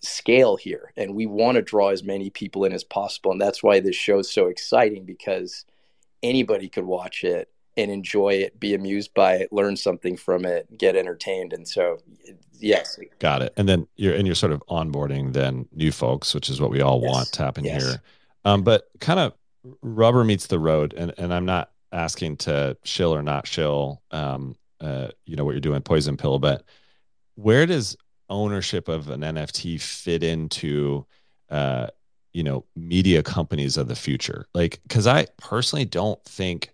[0.00, 0.92] scale here.
[0.96, 3.96] And we want to draw as many people in as possible, and that's why this
[3.96, 5.64] show is so exciting because
[6.22, 10.76] anybody could watch it and enjoy it, be amused by it, learn something from it,
[10.76, 11.52] get entertained.
[11.52, 11.98] And so,
[12.58, 12.98] yes.
[13.18, 13.52] Got it.
[13.56, 16.80] And then you're, and you're sort of onboarding then new folks, which is what we
[16.80, 17.12] all yes.
[17.12, 17.82] want to happen yes.
[17.82, 18.02] here.
[18.44, 19.34] Um, but kind of
[19.82, 20.94] rubber meets the road.
[20.96, 25.52] And, and I'm not asking to shill or not shill, um, uh, you know, what
[25.52, 26.64] you're doing, poison pill, but
[27.36, 27.96] where does
[28.30, 31.06] ownership of an NFT fit into,
[31.50, 31.88] uh,
[32.32, 34.46] you know, media companies of the future?
[34.54, 36.72] Like, cause I personally don't think,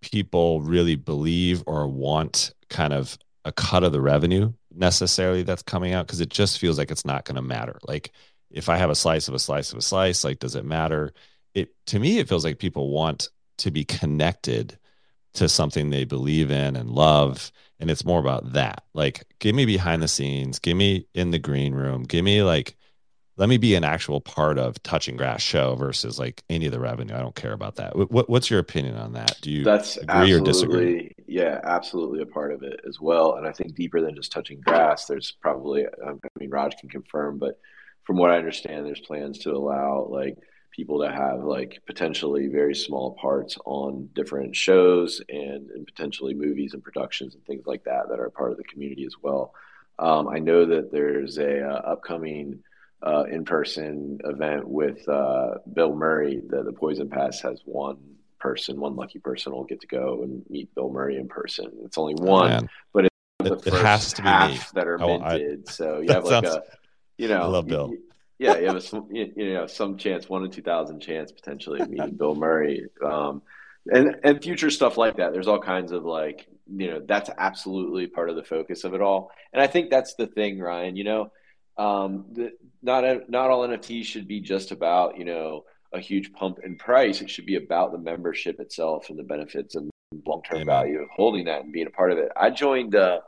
[0.00, 5.92] people really believe or want kind of a cut of the revenue necessarily that's coming
[5.92, 7.78] out because it just feels like it's not going to matter.
[7.86, 8.12] Like
[8.50, 11.12] if I have a slice of a slice of a slice, like, does it matter?
[11.54, 14.78] It to me, it feels like people want to be connected
[15.34, 17.52] to something they believe in and love.
[17.80, 18.84] And it's more about that.
[18.94, 22.76] Like, give me behind the scenes, give me in the green room, give me like,
[23.38, 26.78] let me be an actual part of touching grass show versus like any of the
[26.78, 27.14] revenue.
[27.14, 27.96] I don't care about that.
[27.96, 29.38] What, what's your opinion on that?
[29.40, 31.14] Do you That's agree or disagree?
[31.26, 33.36] Yeah, absolutely a part of it as well.
[33.36, 36.90] And I think deeper than just touching grass, there's probably, um, I mean, Raj can
[36.90, 37.58] confirm, but
[38.04, 40.36] from what I understand, there's plans to allow like
[40.70, 46.74] people to have like potentially very small parts on different shows and, and potentially movies
[46.74, 49.52] and productions and things like that that are part of the community as well.
[49.98, 52.60] Um, I know that there's a uh, upcoming
[53.02, 56.40] uh, in-person event with uh, Bill Murray.
[56.48, 57.98] The the Poison Pass has one
[58.38, 61.70] person, one lucky person will get to go and meet Bill Murray in person.
[61.84, 62.68] It's only one, Man.
[62.92, 64.58] but it's the It- it first has to be half me.
[64.74, 65.68] that are Oh, I- minted.
[65.68, 66.62] so you have like sounds- a,
[67.18, 67.90] you know, I love Bill.
[67.90, 68.02] you-
[68.40, 71.90] yeah, you have a you know some chance, one in two thousand chance potentially of
[71.90, 73.42] meeting Bill Murray, um,
[73.92, 75.34] and and future stuff like that.
[75.34, 79.02] There's all kinds of like you know that's absolutely part of the focus of it
[79.02, 80.96] all, and I think that's the thing, Ryan.
[80.96, 81.32] You know,
[81.76, 86.60] um, the, not not all NFTs should be just about you know a huge pump
[86.64, 87.20] in price.
[87.20, 89.90] It should be about the membership itself and the benefits and
[90.26, 92.32] long term value of holding that and being a part of it.
[92.34, 92.94] I joined.
[92.94, 93.20] Uh,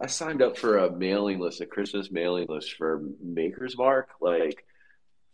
[0.00, 4.64] I signed up for a mailing list, a Christmas mailing list for Maker's Mark, like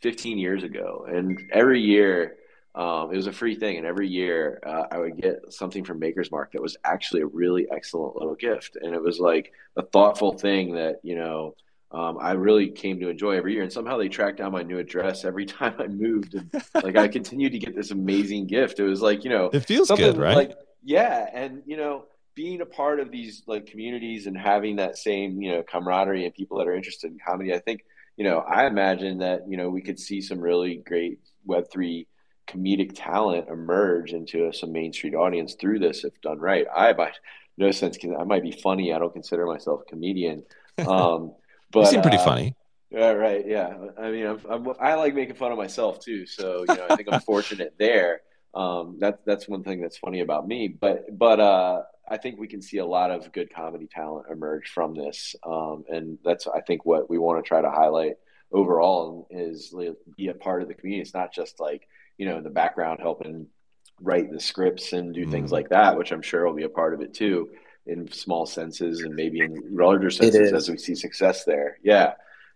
[0.01, 2.37] 15 years ago, and every year.
[2.77, 6.01] Um, it was a free thing, and every year uh, I would get something from
[6.01, 9.83] Maker's Mark that was actually a really excellent little gift, and it was like a
[9.83, 11.55] thoughtful thing that you know
[11.95, 13.63] um, I really came to enjoy every year.
[13.63, 17.07] And somehow they tracked down my new address every time I moved, and like I
[17.07, 18.81] continued to get this amazing gift.
[18.81, 20.37] It was like you know It feels good, right?
[20.37, 24.99] Like yeah, and you know being a part of these like communities and having that
[24.99, 27.55] same you know camaraderie and people that are interested in comedy.
[27.55, 27.85] I think
[28.17, 32.07] you know I imagine that you know we could see some really great Web three
[32.47, 36.67] comedic talent emerge into some Main Street audience through this if done right.
[36.75, 37.13] I by
[37.57, 38.93] no sense can I might be funny.
[38.93, 40.43] I don't consider myself a comedian.
[40.77, 41.35] Um,
[41.71, 42.57] but you seem pretty uh, funny.
[42.91, 43.47] yeah, right.
[43.47, 46.27] Yeah, I mean, I'm, I'm, I like making fun of myself too.
[46.27, 48.23] So you know, I think I'm fortunate there.
[48.55, 50.69] Um, that's that's one thing that's funny about me.
[50.69, 54.69] But but uh, I think we can see a lot of good comedy talent emerge
[54.69, 58.15] from this, um, and that's I think what we want to try to highlight
[58.53, 59.75] overall is
[60.17, 61.03] be a part of the community.
[61.03, 61.89] It's not just like
[62.19, 63.47] you know in the background helping
[64.01, 65.55] write the scripts and do things Mhm.
[65.55, 67.51] like that, which I'm sure will be a part of it too,
[67.87, 71.79] in small senses and maybe in larger senses as we see success there.
[71.83, 72.15] Yeah.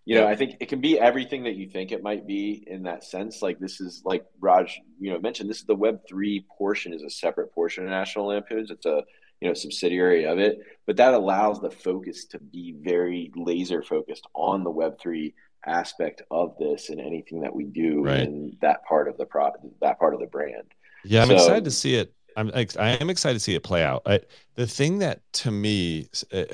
[0.09, 2.85] You know, I think it can be everything that you think it might be in
[2.85, 3.43] that sense.
[3.43, 7.03] Like this is like Raj, you know, mentioned this is the web three portion is
[7.03, 8.71] a separate portion of National Lampoons.
[8.71, 9.03] It's a
[9.43, 14.27] you know subsidiary of it, but that allows the focus to be very laser focused
[14.35, 15.35] on the web three
[15.67, 18.21] aspect of this and anything that we do Right.
[18.21, 20.73] in that part of the product, that part of the brand.
[21.05, 22.15] Yeah, I'm So- excited to see it.
[22.39, 24.03] I'm I am excited to see it play out.
[24.07, 24.21] I,
[24.55, 26.45] the thing that to me, uh,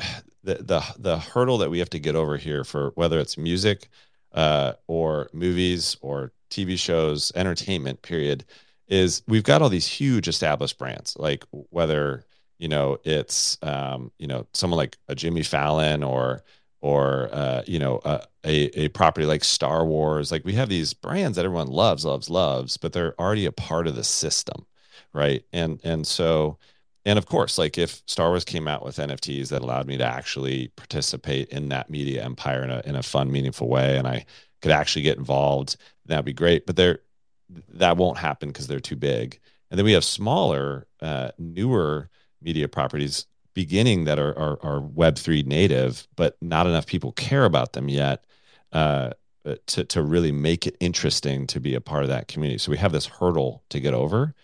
[0.42, 3.88] the the the hurdle that we have to get over here for whether it's music,
[4.32, 8.44] uh, or movies or TV shows, entertainment, period,
[8.88, 11.16] is we've got all these huge established brands.
[11.18, 12.24] Like whether
[12.58, 16.42] you know it's um, you know someone like a Jimmy Fallon or
[16.80, 20.30] or uh, you know uh, a a property like Star Wars.
[20.32, 23.86] Like we have these brands that everyone loves, loves, loves, but they're already a part
[23.86, 24.66] of the system,
[25.14, 25.44] right?
[25.52, 26.58] And and so
[27.06, 30.04] and of course, like if Star Wars came out with NFTs that allowed me to
[30.04, 34.26] actually participate in that media empire in a in a fun, meaningful way, and I
[34.62, 36.66] could actually get involved, that'd be great.
[36.66, 37.00] But there,
[37.74, 39.38] that won't happen because they're too big.
[39.70, 42.08] And then we have smaller, uh, newer
[42.40, 47.44] media properties beginning that are, are are Web three native, but not enough people care
[47.44, 48.24] about them yet
[48.72, 49.10] uh,
[49.66, 52.58] to to really make it interesting to be a part of that community.
[52.58, 54.34] So we have this hurdle to get over,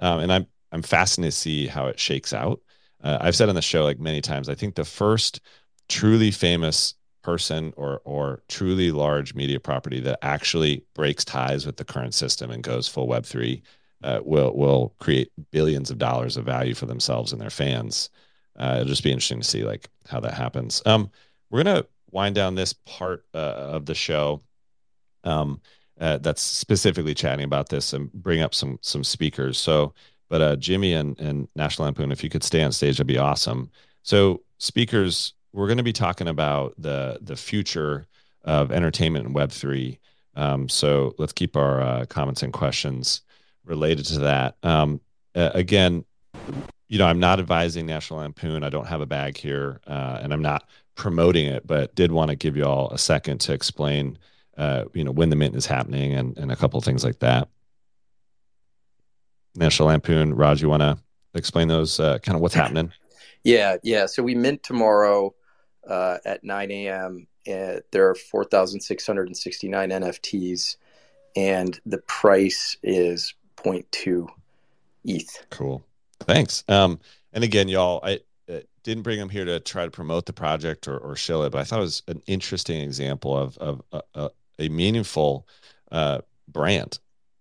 [0.00, 2.60] um, and I'm I'm fascinated to see how it shakes out.
[3.02, 5.40] Uh, I've said on the show like many times, I think the first
[5.88, 11.84] truly famous person or or truly large media property that actually breaks ties with the
[11.84, 13.62] current system and goes full Web three
[14.02, 18.10] uh, will will create billions of dollars of value for themselves and their fans.
[18.58, 20.82] Uh, it'll just be interesting to see like how that happens.
[20.86, 21.10] Um,
[21.50, 24.40] we're gonna wind down this part uh, of the show.
[25.24, 25.60] Um,
[26.00, 29.58] uh, that's specifically chatting about this and bring up some some speakers.
[29.58, 29.94] So,
[30.28, 33.18] but uh, Jimmy and and National Lampoon, if you could stay on stage, that'd be
[33.18, 33.70] awesome.
[34.02, 38.06] So, speakers, we're going to be talking about the the future
[38.44, 39.98] of entertainment and Web three.
[40.36, 43.22] Um, so let's keep our uh, comments and questions
[43.64, 44.56] related to that.
[44.62, 45.00] Um,
[45.34, 46.04] again,
[46.88, 48.64] you know, I'm not advising National Lampoon.
[48.64, 52.30] I don't have a bag here, uh, and I'm not promoting it, but did want
[52.30, 54.18] to give you all a second to explain
[54.60, 57.18] uh, you know, when the mint is happening and, and a couple of things like
[57.20, 57.48] that.
[59.56, 60.98] National Lampoon, Raj, you want to
[61.34, 62.92] explain those, uh, kind of what's happening?
[63.42, 64.04] Yeah, yeah.
[64.04, 65.34] So we mint tomorrow
[65.88, 67.26] uh, at 9 a.m.
[67.48, 70.76] Uh, there are 4,669 NFTs,
[71.34, 74.28] and the price is 0.2
[75.04, 75.46] ETH.
[75.48, 75.82] Cool.
[76.20, 76.64] Thanks.
[76.68, 77.00] Um,
[77.32, 80.86] and again, y'all, I uh, didn't bring them here to try to promote the project
[80.86, 84.02] or, or shill it, but I thought it was an interesting example of, of uh,
[84.14, 84.28] uh,
[84.60, 85.46] a meaningful
[85.90, 86.98] uh, brand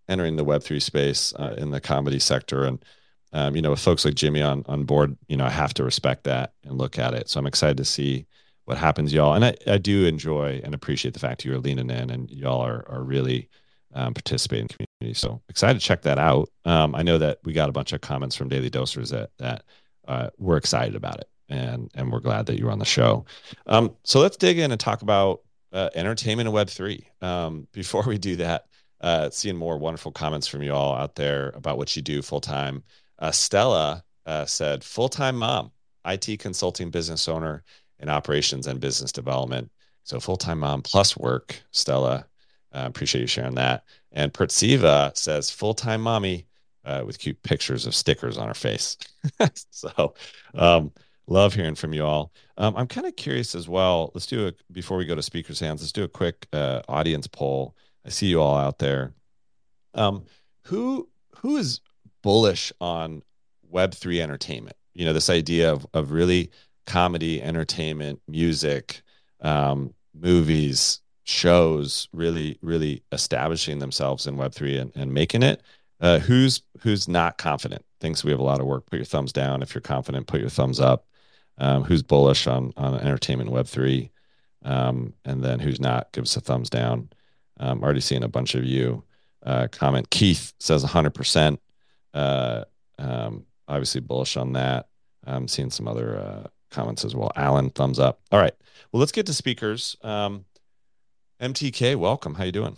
[0.08, 2.65] entering the Web3 space uh, in the comedy sector.
[2.65, 2.84] And,
[3.32, 5.84] um, you know, with folks like Jimmy on, on board, you know, I have to
[5.84, 7.29] respect that and look at it.
[7.29, 8.25] So I'm excited to see
[8.65, 9.34] what happens, y'all.
[9.34, 12.86] And I, I do enjoy and appreciate the fact you're leaning in and y'all are,
[12.89, 13.49] are really
[13.93, 15.19] um, participating in community.
[15.19, 16.49] So excited to check that out.
[16.65, 19.63] Um, I know that we got a bunch of comments from Daily Dosers that, that
[20.08, 23.25] uh, we're excited about it and, and we're glad that you're on the show.
[23.67, 27.23] Um, so let's dig in and talk about uh, entertainment and Web3.
[27.23, 28.65] Um, before we do that,
[29.01, 32.41] uh, seeing more wonderful comments from you all out there about what you do full
[32.41, 32.84] time.
[33.19, 35.71] Uh, Stella uh, said, full time mom,
[36.05, 37.63] IT consulting business owner
[37.99, 39.71] in operations and business development.
[40.03, 42.25] So full time mom plus work, Stella.
[42.73, 43.84] Uh, appreciate you sharing that.
[44.12, 46.45] And Pertsiva says, full time mommy
[46.86, 48.97] uh, with cute pictures of stickers on her face.
[49.71, 50.13] so,
[50.55, 50.91] um,
[51.30, 52.34] love hearing from you all.
[52.58, 54.12] Um, I'm kind of curious as well.
[54.13, 55.82] Let's do it before we go to speakers' hands.
[55.82, 57.76] Let's do a quick uh, audience poll.
[58.06, 59.13] I see you all out there.
[59.94, 60.26] Um,
[60.63, 61.82] who who is
[62.22, 63.24] bullish on
[63.70, 64.76] Web three entertainment?
[64.94, 66.52] You know, this idea of of really
[66.86, 69.02] comedy, entertainment, music,
[69.42, 75.62] um, movies, shows, really really establishing themselves in Web three and, and making it.
[76.02, 77.84] Uh, who's who's not confident?
[78.00, 78.86] Thinks we have a lot of work.
[78.86, 80.28] Put your thumbs down if you're confident.
[80.28, 81.06] Put your thumbs up
[81.60, 84.12] um, who's bullish on on entertainment Web three,
[84.63, 86.12] um, and then who's not.
[86.12, 87.10] Give us a thumbs down.
[87.58, 89.04] I'm already seeing a bunch of you
[89.45, 90.10] uh, comment.
[90.10, 91.08] Keith says 100.
[91.08, 91.60] Uh, percent
[92.13, 94.88] um, Obviously bullish on that.
[95.26, 97.32] I'm seeing some other uh, comments as well.
[97.36, 98.19] Alan, thumbs up.
[98.32, 98.54] All right.
[98.91, 99.95] Well, let's get to speakers.
[100.02, 100.45] Um,
[101.39, 102.34] MTK, welcome.
[102.34, 102.78] How you doing?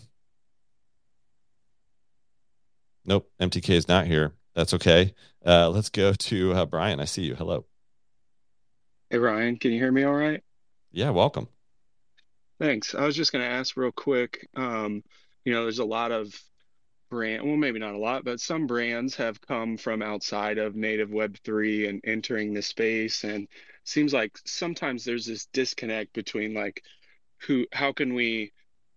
[3.06, 4.34] Nope, MTK is not here.
[4.54, 5.14] That's okay.
[5.46, 7.00] Uh, let's go to uh, Brian.
[7.00, 7.36] I see you.
[7.36, 7.66] Hello.
[9.12, 10.42] Hey Ryan, can you hear me all right?
[10.94, 11.50] Yeah, welcome.
[12.62, 12.96] Thanks.
[12.96, 14.48] I was just going to ask real quick.
[14.56, 15.04] Um,
[15.44, 16.34] you know, there's a lot of
[17.10, 21.10] brand, well, maybe not a lot, but some brands have come from outside of native
[21.10, 23.26] Web3 and entering the space.
[23.26, 23.50] And
[23.84, 26.82] seems like sometimes there's this disconnect between like
[27.42, 28.54] who, how can we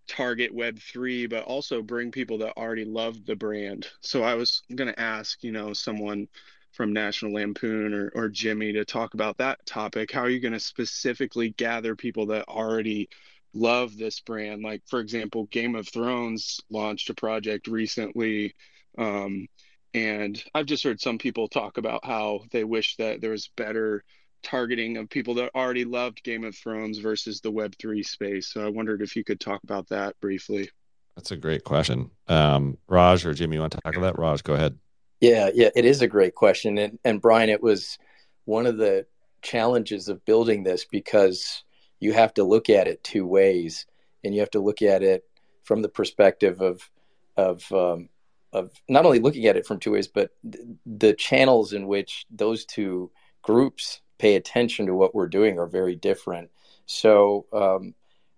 [0.07, 3.85] target Web3, but also bring people that already love the brand.
[3.99, 6.29] So I was going to ask, you know, someone
[6.75, 10.11] from National Lampoon or, or Jimmy to talk about that topic.
[10.11, 13.09] How are you going to specifically gather people that already
[13.53, 14.61] love this brand?
[14.61, 18.55] Like, for example, Game of Thrones launched a project recently.
[18.97, 19.47] Um,
[19.93, 24.03] and I've just heard some people talk about how they wish that there was better
[24.43, 28.51] targeting of people that already loved Game of Thrones versus the Web3 space.
[28.51, 30.69] So I wondered if you could talk about that briefly.
[31.15, 32.11] That's a great question.
[32.27, 34.19] Um, Raj or Jimmy, you want to tackle that?
[34.19, 34.77] Raj, go ahead.
[35.21, 36.77] Yeah, yeah, it is a great question.
[36.77, 37.97] And, and Brian, it was
[38.45, 39.05] one of the
[39.41, 41.63] challenges of building this because
[41.99, 43.85] you have to look at it two ways
[44.23, 45.23] and you have to look at it
[45.63, 46.89] from the perspective of,
[47.37, 48.09] of, um,
[48.53, 52.25] of not only looking at it from two ways, but th- the channels in which
[52.29, 56.49] those two groups pay attention to what we're doing are very different.
[56.85, 57.95] So, um,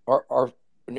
[0.07, 0.51] our, our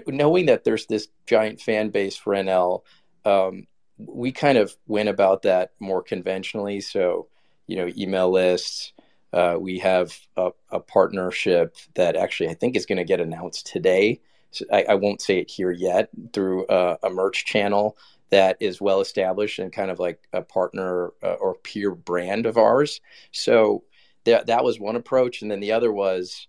[0.06, 2.82] knowing that there's this giant fan base for NL,
[3.24, 3.66] um,
[3.98, 6.80] we kind of went about that more conventionally.
[6.80, 7.28] So,
[7.66, 8.92] you know, email lists.
[9.32, 13.66] Uh, we have a, a, partnership that actually I think is going to get announced
[13.66, 14.20] today.
[14.52, 17.98] So I, I, won't say it here yet through a, a, merch channel
[18.30, 22.56] that is well established and kind of like a partner uh, or peer brand of
[22.56, 23.02] ours.
[23.32, 23.84] So
[24.24, 26.46] that that was one approach, and then the other was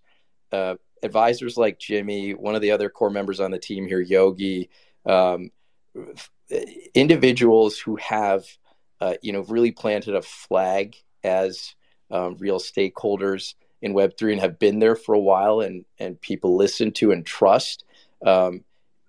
[0.52, 4.70] uh, advisors like Jimmy, one of the other core members on the team here, Yogi.
[5.04, 5.50] Um,
[6.94, 8.44] individuals who have,
[9.00, 11.74] uh, you know, really planted a flag as
[12.10, 16.20] um, real stakeholders in Web three and have been there for a while, and and
[16.20, 17.84] people listen to and trust,
[18.24, 18.64] um,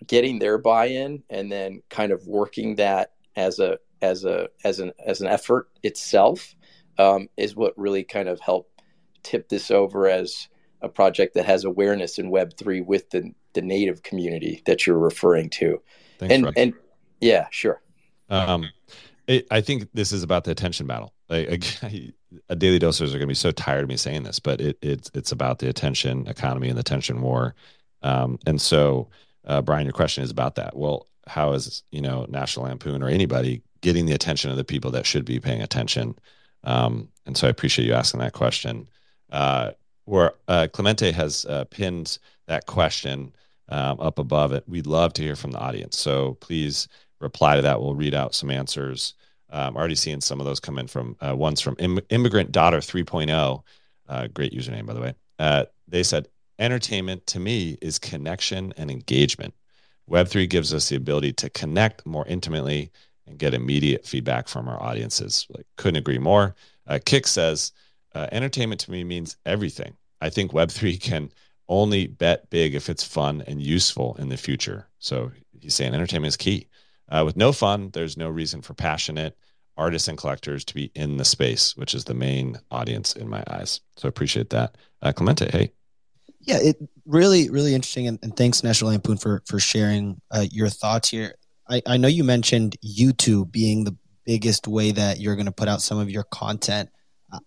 [0.06, 4.92] getting their buy-in, and then kind of working that as a as a as an
[5.06, 6.56] as an effort itself
[6.98, 8.82] um, is what really kind of helped
[9.24, 10.48] tip this over as
[10.82, 14.98] a project that has awareness in Web three with the the native community that you're
[14.98, 15.82] referring to.
[16.22, 16.74] Thanks, and and
[17.20, 17.82] yeah, sure.
[18.30, 18.70] Um,
[19.28, 21.14] it, I think this is about the attention battle.
[21.30, 21.66] Like,
[22.50, 24.78] a daily dosers are going to be so tired of me saying this, but it,
[24.82, 27.56] it's it's about the attention economy and the attention war.
[28.04, 29.10] Um, and so
[29.46, 30.76] uh, Brian, your question is about that.
[30.76, 34.92] Well, how is you know National Lampoon or anybody getting the attention of the people
[34.92, 36.18] that should be paying attention?
[36.64, 38.88] Um, and so I appreciate you asking that question.
[39.32, 39.72] Uh,
[40.06, 43.34] where uh, Clemente has uh, pinned that question
[43.70, 44.64] um, up above it.
[44.68, 45.98] We'd love to hear from the audience.
[45.98, 46.88] So please
[47.20, 47.82] reply to that.
[47.82, 49.14] We'll read out some answers.
[49.50, 52.78] Um, already seeing some of those come in from uh, ones from Im- Immigrant Daughter
[52.78, 53.64] 3.0.
[54.08, 55.14] Uh, great username, by the way.
[55.40, 56.28] Uh, they said,
[56.60, 59.54] entertainment to me is connection and engagement.
[60.10, 62.92] Web3 gives us the ability to connect more intimately
[63.28, 65.48] and get immediate feedback from our audiences.
[65.50, 66.56] Like, couldn't agree more.
[66.88, 67.72] Uh, Kick says,
[68.14, 69.96] uh, entertainment to me means everything.
[70.20, 71.32] I think Web3 can
[71.68, 74.88] only bet big if it's fun and useful in the future.
[75.00, 76.68] So he's saying entertainment is key.
[77.10, 79.38] Uh, with no fun, there's no reason for passionate
[79.78, 83.44] artists and collectors to be in the space, which is the main audience in my
[83.48, 83.82] eyes.
[83.96, 84.76] So I appreciate that.
[85.02, 85.72] Uh, Clemente, hey.
[86.42, 88.08] Yeah, it really, really interesting.
[88.08, 91.36] And, and thanks, National Lampoon, for, for sharing uh, your thoughts here.
[91.70, 93.96] I, I know you mentioned YouTube being the
[94.26, 96.90] biggest way that you're going to put out some of your content.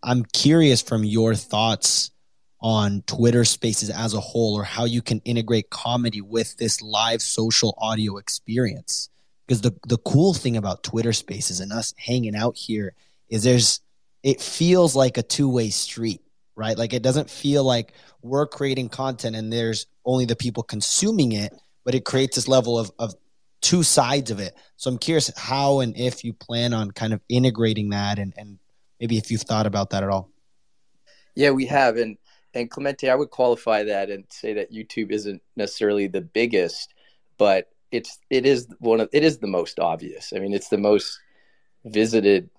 [0.02, 2.10] I'm curious from your thoughts
[2.64, 7.20] on Twitter spaces as a whole or how you can integrate comedy with this live
[7.20, 9.10] social audio experience.
[9.46, 12.94] Because the, the cool thing about Twitter spaces and us hanging out here
[13.28, 13.80] is there's
[14.22, 16.22] it feels like a two-way street,
[16.56, 16.78] right?
[16.78, 17.92] Like it doesn't feel like
[18.22, 21.52] we're creating content and there's only the people consuming it,
[21.84, 23.12] but it creates this level of, of
[23.60, 24.56] two sides of it.
[24.78, 28.58] So I'm curious how and if you plan on kind of integrating that and, and
[28.98, 30.30] maybe if you've thought about that at all.
[31.34, 31.98] Yeah, we have.
[31.98, 32.16] And
[32.55, 36.94] and Clemente, I would qualify that and say that YouTube isn't necessarily the biggest,
[37.38, 40.32] but it's it is one of it is the most obvious.
[40.34, 41.18] I mean, it's the most
[41.84, 42.50] visited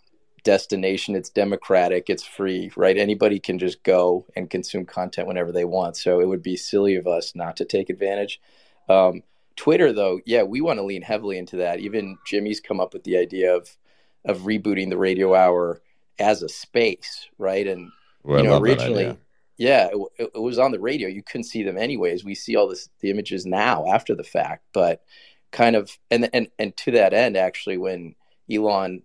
[0.43, 1.15] destination.
[1.15, 2.09] It's democratic.
[2.09, 2.97] It's free, right?
[2.97, 5.97] Anybody can just go and consume content whenever they want.
[5.97, 8.39] So it would be silly of us not to take advantage.
[8.87, 9.23] Um,
[9.55, 11.79] Twitter, though, yeah, we want to lean heavily into that.
[11.79, 13.75] Even Jimmy's come up with the idea of
[14.23, 15.81] of rebooting the radio hour
[16.19, 17.67] as a space, right?
[17.67, 17.91] And
[18.23, 19.17] well, you know, originally
[19.57, 21.07] yeah, it, it, was on the radio.
[21.07, 22.25] You couldn't see them anyways.
[22.25, 25.03] We see all this the images now after the fact, but
[25.51, 28.15] kind of and and and to that end, actually, when
[28.51, 29.03] Elon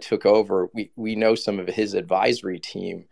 [0.00, 3.04] took over, we we know some of his advisory team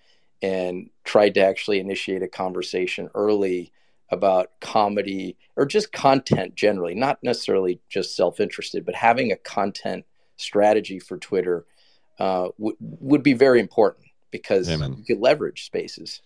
[0.43, 3.73] and tried to actually initiate a conversation early
[4.11, 10.05] about comedy or just content generally, not necessarily just self interested, but having a content
[10.37, 11.67] strategy for Twitter
[12.19, 14.97] uh, w- would be very important because Amen.
[14.99, 16.23] you could leverage spaces.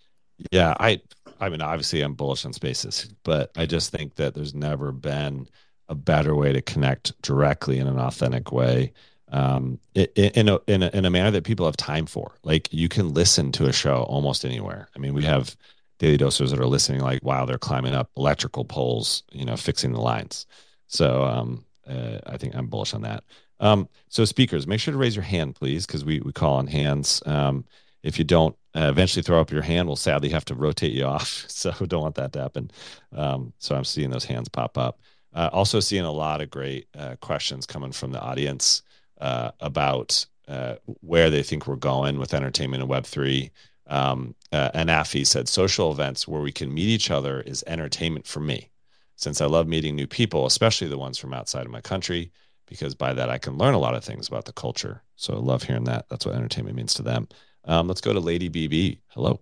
[0.51, 1.01] Yeah, I
[1.41, 5.49] I mean obviously I'm bullish on spaces, but I just think that there's never been
[5.89, 8.93] a better way to connect directly in an authentic way
[9.31, 12.33] um, in a, in a in a manner that people have time for.
[12.43, 14.89] Like you can listen to a show almost anywhere.
[14.97, 15.57] I mean, we have
[15.99, 19.93] daily dosers that are listening like while they're climbing up electrical poles, you know, fixing
[19.93, 20.47] the lines.
[20.89, 23.25] So um, uh, I think I'm bullish on that.
[23.61, 26.67] Um, so speakers, make sure to raise your hand, please, because we we call on
[26.67, 27.23] hands.
[27.27, 27.65] Um,
[28.03, 31.05] if you don't uh, eventually throw up your hand, we'll sadly have to rotate you
[31.17, 31.45] off.
[31.49, 32.71] So don't want that to happen.
[33.13, 35.01] Um, so I'm seeing those hands pop up.
[35.33, 38.83] Uh, also seeing a lot of great uh, questions coming from the audience
[39.21, 43.51] uh, about uh, where they think we're going with entertainment and Web three.
[43.87, 48.41] Um, uh, Anafi said, "Social events where we can meet each other is entertainment for
[48.41, 48.71] me,
[49.17, 52.31] since I love meeting new people, especially the ones from outside of my country."
[52.67, 55.03] Because by that I can learn a lot of things about the culture.
[55.17, 56.09] So I love hearing that.
[56.09, 57.29] That's what entertainment means to them.
[57.67, 58.99] Um, let's go to Lady BB.
[59.09, 59.41] Hello.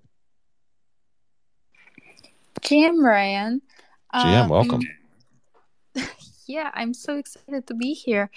[2.61, 3.61] GM Ryan.
[4.15, 4.81] GM, um, welcome.
[6.47, 8.31] yeah, I'm so excited to be here.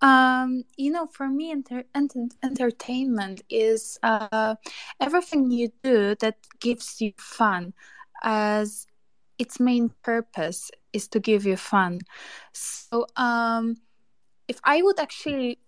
[0.00, 4.54] Um, you know, for me, enter- enter- entertainment is uh,
[5.00, 7.74] everything you do that gives you fun,
[8.22, 8.86] as
[9.38, 12.00] its main purpose is to give you fun.
[12.52, 13.78] So, um,
[14.46, 15.58] if I would actually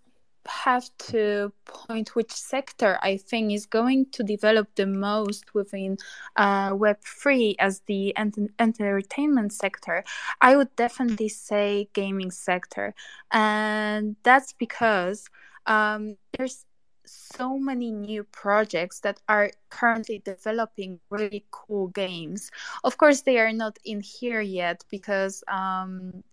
[0.47, 5.97] have to point which sector I think is going to develop the most within
[6.35, 10.03] uh, Web3 as the ent- entertainment sector,
[10.41, 12.93] I would definitely say gaming sector.
[13.31, 15.29] And that's because
[15.65, 16.65] um, there's
[17.05, 22.51] so many new projects that are currently developing really cool games.
[22.83, 26.23] Of course, they are not in here yet because um,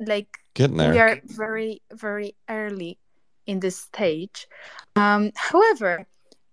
[0.00, 0.38] like
[0.92, 2.98] we are very very early
[3.46, 4.46] in this stage.
[4.96, 6.06] Um, however,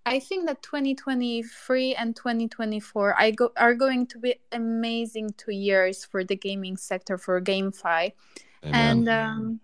[0.06, 6.04] I think that 2023 and 2024 I go, are going to be amazing two years
[6.04, 8.12] for the gaming sector for GameFi.
[8.64, 8.74] Amen.
[8.74, 9.60] And um,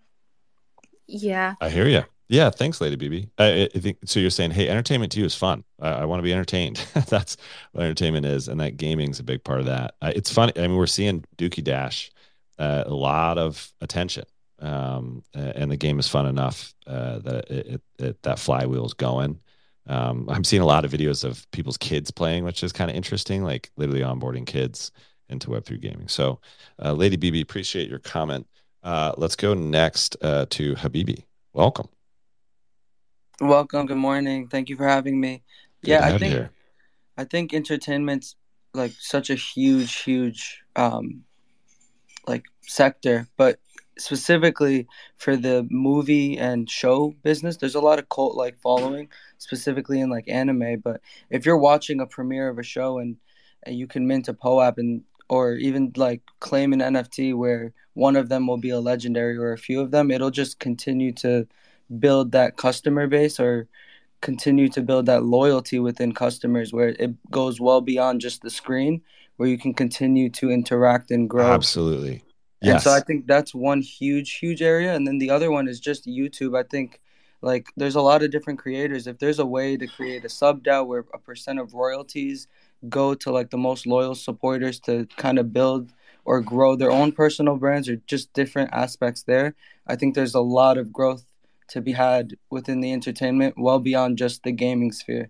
[1.07, 1.55] yeah.
[1.61, 2.03] I hear you.
[2.31, 3.29] Yeah, thanks, Lady BB.
[3.37, 4.21] I, I, think so.
[4.21, 5.65] You're saying, hey, entertainment to you is fun.
[5.81, 6.77] I, I want to be entertained.
[6.93, 7.35] That's
[7.73, 9.95] what entertainment is, and that gaming is a big part of that.
[10.01, 10.53] Uh, it's funny.
[10.55, 12.09] I mean, we're seeing Dookie Dash
[12.57, 14.23] uh, a lot of attention.
[14.61, 19.39] Um, and the game is fun enough uh, that it, it, it, that flywheel's going.
[19.87, 22.95] Um, I'm seeing a lot of videos of people's kids playing, which is kind of
[22.95, 24.91] interesting, like literally onboarding kids
[25.29, 26.07] into Web3 gaming.
[26.07, 26.39] So,
[26.83, 28.45] uh, Lady BB, appreciate your comment.
[28.83, 31.25] Uh, let's go next uh, to Habibi.
[31.53, 31.87] Welcome.
[33.39, 33.87] Welcome.
[33.87, 34.47] Good morning.
[34.47, 35.41] Thank you for having me.
[35.83, 36.49] Good yeah, I think
[37.17, 38.35] I think entertainment's
[38.73, 41.23] like such a huge, huge um,
[42.27, 43.59] like sector, but
[44.01, 44.87] specifically
[45.17, 50.09] for the movie and show business, there's a lot of cult like following, specifically in
[50.09, 50.79] like anime.
[50.79, 53.17] But if you're watching a premiere of a show and,
[53.63, 58.17] and you can mint a POAP and or even like claim an NFT where one
[58.17, 61.47] of them will be a legendary or a few of them, it'll just continue to
[61.99, 63.67] build that customer base or
[64.21, 69.01] continue to build that loyalty within customers where it goes well beyond just the screen
[69.37, 71.51] where you can continue to interact and grow.
[71.51, 72.21] Absolutely.
[72.61, 72.73] Yes.
[72.73, 74.93] And so I think that's one huge, huge area.
[74.93, 76.57] And then the other one is just YouTube.
[76.57, 77.01] I think
[77.41, 79.07] like there's a lot of different creators.
[79.07, 82.47] If there's a way to create a sub DAO where a percent of royalties
[82.87, 85.91] go to like the most loyal supporters to kind of build
[86.25, 89.55] or grow their own personal brands or just different aspects there.
[89.87, 91.25] I think there's a lot of growth
[91.69, 95.29] to be had within the entertainment, well beyond just the gaming sphere.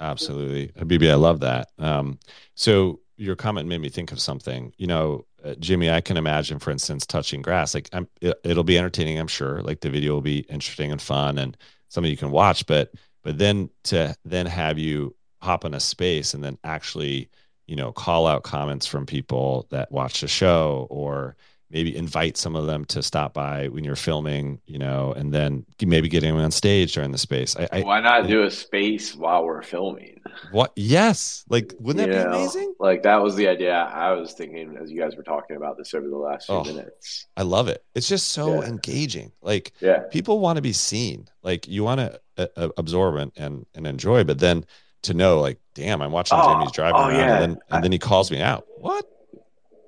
[0.00, 1.68] Absolutely, Habibi, I love that.
[1.78, 2.18] Um,
[2.54, 4.72] so your comment made me think of something.
[4.76, 7.74] You know, Uh, Jimmy, I can imagine, for instance, touching grass.
[7.74, 9.62] Like, I'm, it, it'll be entertaining, I'm sure.
[9.62, 11.56] Like the video will be interesting and fun, and
[11.88, 12.66] something you can watch.
[12.66, 12.92] But
[13.22, 17.30] but then to then have you hop in a space and then actually
[17.66, 21.36] you know call out comments from people that watch the show or
[21.70, 25.64] maybe invite some of them to stop by when you're filming you know and then
[25.82, 27.56] maybe getting them on stage during the space.
[27.56, 30.20] I, why not do a space while we're filming?
[30.52, 30.72] What?
[30.76, 31.44] Yes!
[31.48, 32.74] Like wouldn't that you be amazing?
[32.78, 35.94] like that was the idea i was thinking as you guys were talking about this
[35.94, 37.26] over the last few oh, minutes.
[37.36, 37.84] I love it.
[37.94, 38.68] It's just so yeah.
[38.68, 39.32] engaging.
[39.42, 40.04] Like yeah.
[40.10, 41.28] people want to be seen.
[41.42, 44.64] Like you want to uh, uh, absorb and, and and enjoy but then
[45.02, 47.34] to know like damn i'm watching oh, jimmy's driving oh, around yeah.
[47.34, 48.66] and then and then he calls me out.
[48.78, 49.06] What?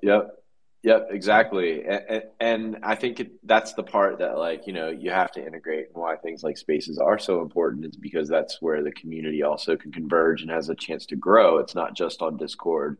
[0.02, 0.37] Yep
[0.82, 5.10] yep exactly and, and i think it, that's the part that like you know you
[5.10, 8.82] have to integrate and why things like spaces are so important is because that's where
[8.82, 12.36] the community also can converge and has a chance to grow it's not just on
[12.36, 12.96] discord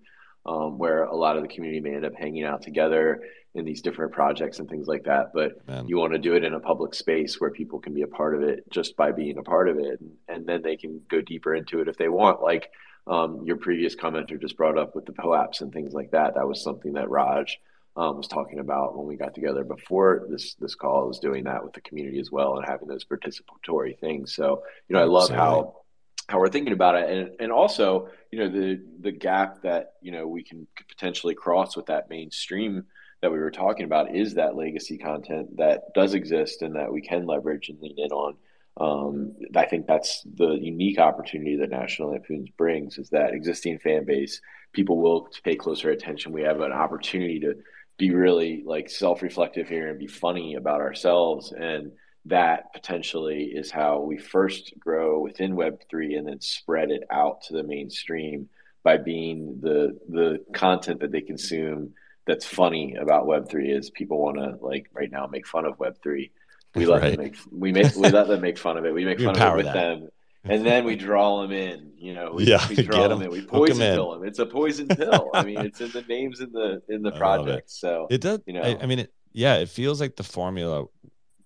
[0.47, 3.21] um, where a lot of the community may end up hanging out together
[3.55, 5.33] in these different projects and things like that.
[5.35, 5.89] But Man.
[5.89, 8.35] you want to do it in a public space where people can be a part
[8.35, 11.21] of it just by being a part of it, and, and then they can go
[11.21, 12.41] deeper into it if they want.
[12.41, 12.71] Like
[13.07, 16.35] um, your previous commenter just brought up with the POAPs and things like that.
[16.35, 17.59] That was something that Raj
[17.99, 21.03] um, was talking about when we got together before this this call.
[21.03, 24.35] I was doing that with the community as well and having those participatory things.
[24.35, 25.81] So you know, I love how
[26.29, 30.13] how we're thinking about it and and also you know the the gap that you
[30.13, 32.85] know we can potentially cross with that mainstream
[33.21, 37.01] that we were talking about is that legacy content that does exist and that we
[37.01, 38.37] can leverage and lean in on.
[38.81, 44.05] Um, I think that's the unique opportunity that National Lampoons brings is that existing fan
[44.05, 44.41] base,
[44.73, 46.31] people will pay closer attention.
[46.31, 47.57] We have an opportunity to
[47.99, 51.53] be really like self-reflective here and be funny about ourselves.
[51.53, 51.93] And
[52.27, 57.55] that potentially is how we first grow within Web3 and then spread it out to
[57.55, 58.49] the mainstream
[58.85, 61.95] by being the, the content that they consume
[62.29, 65.79] that's funny about Web three is people want to like right now make fun of
[65.81, 66.31] Web three.
[66.75, 67.17] We let right.
[67.17, 68.93] them make we make we let them make fun of it.
[68.93, 69.73] We make fun of it with that.
[69.73, 70.09] them,
[70.45, 71.93] and then we draw them in.
[71.97, 73.31] You know, we, yeah, we draw them in.
[73.31, 74.25] We poison pill them.
[74.25, 75.31] It's a poison pill.
[75.35, 77.71] I mean, it's in the names in the in the project.
[77.71, 78.41] So it does.
[78.47, 80.87] You know, I, I mean, it, yeah, it feels like the formula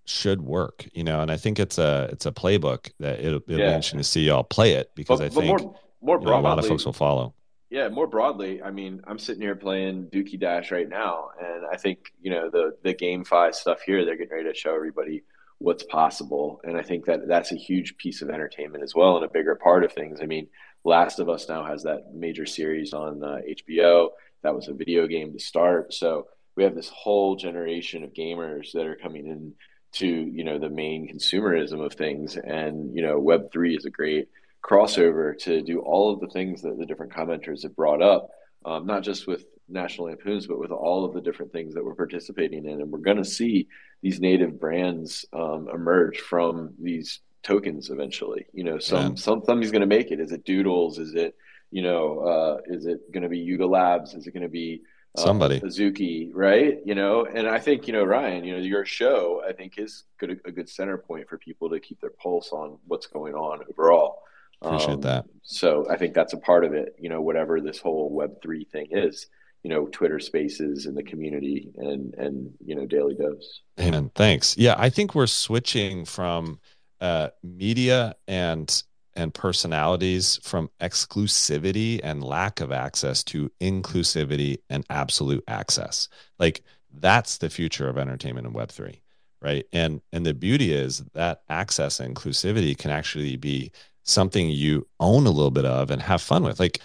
[0.05, 0.87] should work.
[0.93, 3.69] You know, and I think it's a it's a playbook that it'll, it'll yeah.
[3.69, 6.49] be interesting to see y'all play it because but, I think more, more broadly, know,
[6.49, 7.35] a lot of folks will follow
[7.73, 11.79] yeah, more broadly, I mean, I'm sitting here playing Dookie Dash right now, and I
[11.79, 14.05] think you know the the game GameFi stuff here.
[14.05, 15.25] They're getting ready to show everybody
[15.63, 19.25] what's possible, and I think that that's a huge piece of entertainment as well, and
[19.25, 20.21] a bigger part of things.
[20.21, 20.49] I mean,
[20.85, 24.09] Last of Us now has that major series on uh, HBO.
[24.43, 28.73] That was a video game to start, so we have this whole generation of gamers
[28.73, 29.55] that are coming in
[29.93, 33.91] to you know the main consumerism of things, and you know Web three is a
[33.91, 34.29] great
[34.65, 38.31] crossover to do all of the things that the different commenters have brought up,
[38.65, 41.95] um, not just with National Lampoons, but with all of the different things that we're
[41.95, 42.81] participating in.
[42.81, 43.69] And we're going to see
[44.03, 48.47] these native brands um, emerge from these tokens eventually.
[48.53, 49.15] You know, some, yeah.
[49.17, 50.21] some somebody's going to make it.
[50.21, 50.99] Is it Doodles?
[50.99, 51.37] Is it
[51.71, 52.21] you know?
[52.21, 54.15] Uh, is it going to be Yuga Labs?
[54.15, 54.83] Is it going to be
[55.17, 56.79] uh, somebody Azuki, right?
[56.85, 58.45] You know, and I think you know Ryan.
[58.45, 61.81] You know, your show I think is good a good center point for people to
[61.81, 64.23] keep their pulse on what's going on overall.
[64.61, 65.25] Appreciate um, that.
[65.43, 66.95] So I think that's a part of it.
[66.99, 69.27] You know, whatever this whole Web three thing is,
[69.63, 73.61] you know Twitter Spaces and the community and and you know Daily Dose.
[73.77, 74.57] And thanks.
[74.57, 76.61] Yeah, I think we're switching from
[77.01, 78.83] uh, media and
[79.15, 86.09] and personalities from exclusivity and lack of access to inclusivity and absolute access.
[86.39, 89.01] Like that's the future of entertainment in Web3,
[89.41, 89.67] right?
[89.73, 93.71] And and the beauty is that access and inclusivity can actually be
[94.05, 96.59] something you own a little bit of and have fun with.
[96.59, 96.81] Like,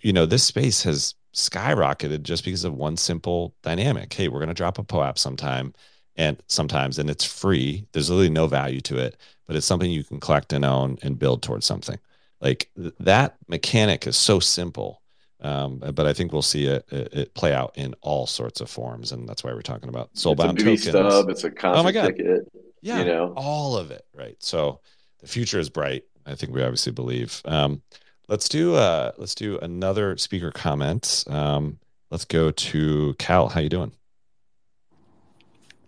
[0.00, 4.12] you know, this space has skyrocketed just because of one simple dynamic.
[4.12, 5.74] Hey, we're going to drop a POAP sometime
[6.16, 7.86] and sometimes and it's free.
[7.92, 9.16] There's really no value to it,
[9.46, 11.98] but it's something you can collect and own and build towards something.
[12.40, 15.02] Like th- that mechanic is so simple.
[15.42, 19.12] Um, but I think we'll see it, it, play out in all sorts of forms,
[19.12, 21.12] and that's why we're talking about soulbound it's a tokens.
[21.12, 22.06] Stub, it's a concert oh my God.
[22.06, 22.50] ticket.
[22.80, 24.36] Yeah, you know all of it, right?
[24.38, 24.80] So
[25.20, 26.04] the future is bright.
[26.24, 27.42] I think we obviously believe.
[27.44, 27.82] Um,
[28.28, 31.24] let's do uh, let's do another speaker comment.
[31.26, 31.78] Um,
[32.10, 33.48] let's go to Cal.
[33.48, 33.92] How you doing?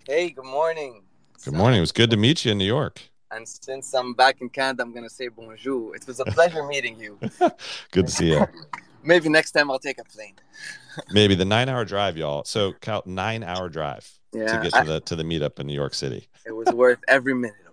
[0.07, 1.03] Hey, good morning.
[1.45, 1.79] Good morning.
[1.79, 3.03] It was good to meet you in New York.
[3.31, 5.95] And since I'm back in Canada, I'm gonna say bonjour.
[5.95, 7.19] It was a pleasure meeting you.
[7.91, 8.47] good to see you.
[9.05, 10.35] Maybe next time I'll take a plane.
[11.13, 12.43] Maybe the nine-hour drive, y'all.
[12.45, 15.75] So, Cal, nine-hour drive yeah, to get to I, the to the meetup in New
[15.75, 16.27] York City.
[16.45, 17.68] It was worth every minute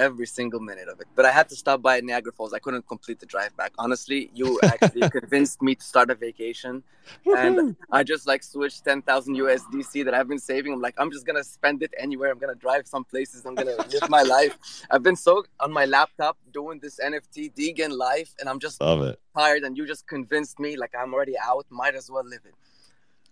[0.00, 1.06] every single minute of it.
[1.14, 2.52] But I had to stop by Niagara Falls.
[2.52, 3.72] I couldn't complete the drive back.
[3.78, 6.82] Honestly, you actually convinced me to start a vacation,
[7.26, 10.72] and I just like switched ten thousand USDC that I've been saving.
[10.72, 12.32] I'm like, I'm just gonna spend it anywhere.
[12.32, 13.44] I'm gonna drive some places.
[13.44, 14.56] I'm gonna live my life.
[14.90, 19.02] I've been so on my laptop doing this NFT degen life, and I'm just love
[19.02, 19.20] it.
[19.36, 20.76] Tired, and you just convinced me.
[20.76, 21.66] Like I'm already out.
[21.70, 22.54] Might as well live it.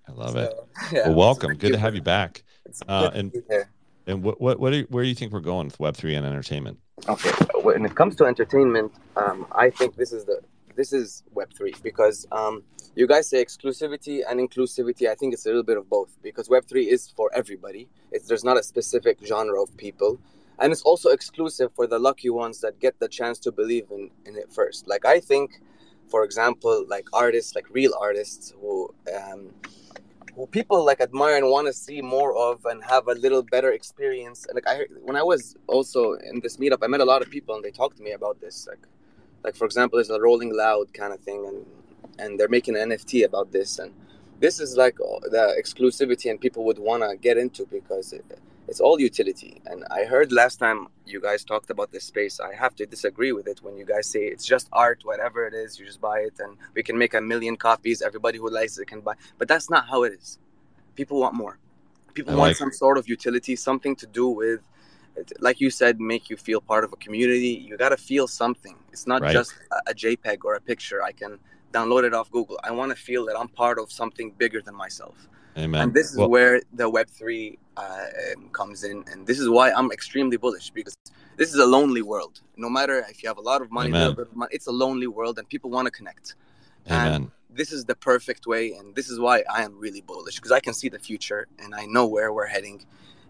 [0.08, 0.54] I love so, it.
[0.92, 1.54] Yeah, well, welcome.
[1.54, 2.42] Good to have you back.
[2.86, 3.32] Uh, and
[4.08, 6.26] and what what what you, where do you think we're going with Web three and
[6.26, 6.78] entertainment?
[7.08, 7.30] Okay,
[7.62, 10.40] when it comes to entertainment, um, I think this is the
[10.74, 12.62] this is Web three because um,
[12.96, 15.08] you guys say exclusivity and inclusivity.
[15.08, 17.88] I think it's a little bit of both because Web three is for everybody.
[18.10, 20.18] It's, there's not a specific genre of people,
[20.58, 24.10] and it's also exclusive for the lucky ones that get the chance to believe in
[24.24, 24.88] in it first.
[24.88, 25.60] Like I think,
[26.08, 28.94] for example, like artists, like real artists who.
[29.14, 29.50] Um,
[30.46, 34.46] people like admire and want to see more of and have a little better experience.
[34.46, 37.30] And like I when I was also in this meetup, I met a lot of
[37.30, 38.66] people and they talked to me about this.
[38.68, 38.86] Like,
[39.44, 41.66] like for example, there's a Rolling Loud kind of thing, and
[42.18, 43.92] and they're making an NFT about this, and
[44.40, 48.24] this is like the exclusivity and people would want to get into because it,
[48.68, 49.62] it's all utility.
[49.64, 53.32] And I heard last time you guys talked about this space, I have to disagree
[53.32, 56.18] with it when you guys say it's just art, whatever it is, you just buy
[56.20, 58.02] it and we can make a million copies.
[58.02, 59.14] Everybody who likes it can buy.
[59.38, 60.38] But that's not how it is.
[60.94, 61.58] People want more.
[62.12, 64.60] People I want like some sort of utility, something to do with,
[65.40, 67.48] like you said, make you feel part of a community.
[67.68, 68.76] You got to feel something.
[68.92, 69.32] It's not right.
[69.32, 71.02] just a, a JPEG or a picture.
[71.02, 71.38] I can
[71.72, 72.60] download it off Google.
[72.62, 75.28] I want to feel that I'm part of something bigger than myself.
[75.58, 75.82] Amen.
[75.82, 78.06] And this is well, where the Web3 uh,
[78.52, 79.04] comes in.
[79.10, 80.96] And this is why I'm extremely bullish because
[81.36, 82.40] this is a lonely world.
[82.56, 85.48] No matter if you have a lot of money, money it's a lonely world and
[85.48, 86.36] people want to connect.
[86.86, 87.12] Amen.
[87.12, 88.72] And this is the perfect way.
[88.74, 91.74] And this is why I am really bullish because I can see the future and
[91.74, 92.84] I know where we're heading.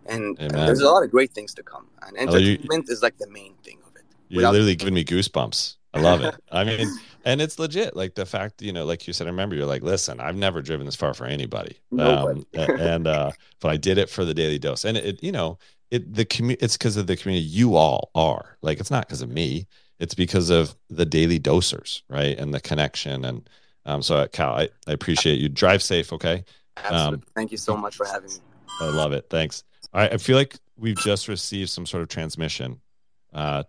[0.07, 1.87] And, and there's a lot of great things to come.
[2.03, 4.05] And entertainment you, is like the main thing of it.
[4.29, 5.77] You're literally giving me goosebumps.
[5.95, 6.35] I love it.
[6.53, 6.89] I mean,
[7.29, 7.95] and it's legit.
[7.95, 10.63] Like the fact, you know, like you said, I remember you're like, listen, I've never
[10.63, 11.77] driven this far for anybody.
[11.99, 14.87] Um, and, uh, but I did it for the daily dose.
[14.87, 15.59] And it, you know,
[15.91, 19.21] it, the community, it's because of the community you all are like, it's not because
[19.21, 19.67] of me.
[19.99, 22.39] It's because of the daily dosers, right.
[22.39, 23.27] And the connection.
[23.27, 23.51] And,
[23.85, 25.51] um, so uh, Cal, I, I appreciate you.
[25.51, 26.15] Drive safe.
[26.15, 26.45] Okay.
[26.79, 27.17] Absolutely.
[27.17, 28.39] Um, Thank you so much for having me.
[28.81, 29.27] I love it.
[29.29, 29.65] Thanks.
[29.93, 30.15] All right.
[30.15, 32.81] I feel like we've just received some sort of transmission.
[33.35, 33.65] Uh,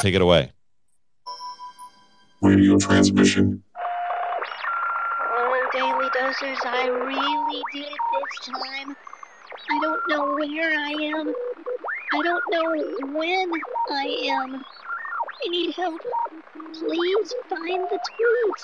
[0.00, 0.50] take it away
[2.40, 3.62] radio transmission.
[5.20, 8.96] Oh, Daily Dosers, I really did it this time.
[9.70, 11.34] I don't know where I am.
[12.14, 13.52] I don't know when
[13.90, 14.54] I am.
[14.56, 16.00] I need help.
[16.72, 18.58] Please find the tweet.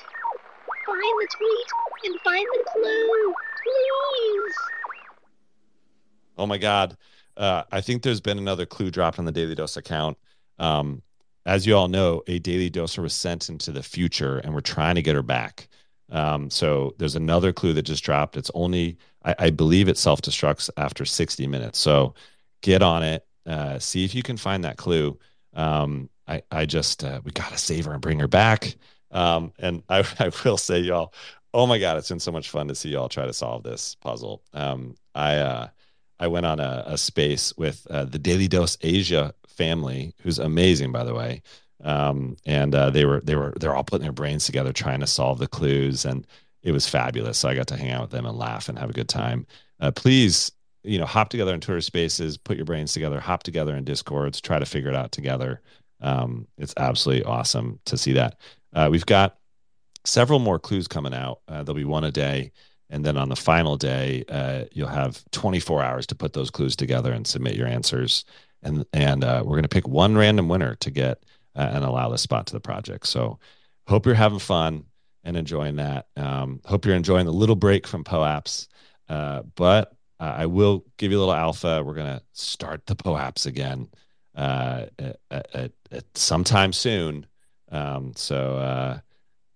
[0.86, 1.68] Find the tweet
[2.04, 3.34] and find the clue.
[3.62, 4.54] Please.
[6.38, 6.96] Oh my God.
[7.36, 10.16] Uh, I think there's been another clue dropped on the Daily Dose account.
[10.58, 11.02] Um,
[11.46, 14.94] as you all know, a daily doser was sent into the future, and we're trying
[14.94, 15.68] to get her back.
[16.10, 18.36] Um, so there's another clue that just dropped.
[18.36, 21.78] It's only, I, I believe, it self destructs after 60 minutes.
[21.78, 22.14] So
[22.62, 23.26] get on it.
[23.46, 25.18] Uh, see if you can find that clue.
[25.54, 28.76] Um, I, I just, uh, we got to save her and bring her back.
[29.10, 31.12] Um, and I, I will say, y'all,
[31.52, 33.94] oh my God, it's been so much fun to see y'all try to solve this
[33.96, 34.42] puzzle.
[34.52, 35.68] Um, I, uh,
[36.18, 40.92] I went on a, a space with uh, the Daily Dose Asia family, who's amazing,
[40.92, 41.42] by the way.
[41.82, 45.06] Um, and uh, they were they were they're all putting their brains together trying to
[45.06, 46.26] solve the clues, and
[46.62, 47.38] it was fabulous.
[47.38, 49.46] So I got to hang out with them and laugh and have a good time.
[49.80, 50.52] Uh, please,
[50.82, 54.40] you know, hop together in Twitter Spaces, put your brains together, hop together in Discords,
[54.40, 55.60] try to figure it out together.
[56.00, 58.38] Um, it's absolutely awesome to see that.
[58.72, 59.38] Uh, we've got
[60.04, 61.40] several more clues coming out.
[61.48, 62.52] Uh, there'll be one a day.
[62.90, 66.76] And then on the final day, uh, you'll have 24 hours to put those clues
[66.76, 68.24] together and submit your answers.
[68.64, 71.22] And and uh, we're going to pick one random winner to get
[71.54, 73.06] uh, and allow the spot to the project.
[73.06, 73.38] So
[73.86, 74.84] hope you're having fun
[75.22, 76.06] and enjoying that.
[76.16, 78.68] Um, hope you're enjoying the little break from POAPs.
[79.08, 81.82] Uh, but uh, I will give you a little alpha.
[81.84, 83.88] We're going to start the POAPs again
[84.34, 87.26] uh, at, at, at sometime soon.
[87.70, 89.00] Um, so,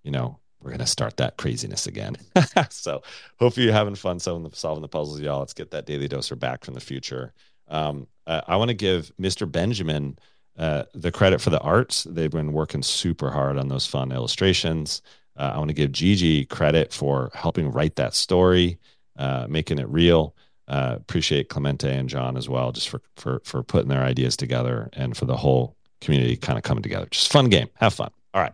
[0.05, 2.17] you know, we're going to start that craziness again.
[2.71, 3.03] so
[3.39, 5.39] hopefully you're having fun solving the, solving the puzzles, y'all.
[5.39, 7.33] Let's get that daily doser back from the future.
[7.69, 9.51] Um, uh, I want to give Mr.
[9.51, 10.18] Benjamin
[10.59, 12.05] uh, the credit for the arts.
[12.05, 15.03] They've been working super hard on those fun illustrations.
[15.37, 18.79] Uh, I want to give Gigi credit for helping write that story,
[19.16, 20.35] uh, making it real.
[20.66, 24.91] Uh, appreciate Clemente and John as well, just for for for putting their ideas together
[24.93, 27.07] and for the whole community kind of coming together.
[27.11, 27.68] Just fun game.
[27.74, 28.11] Have fun.
[28.35, 28.53] All right,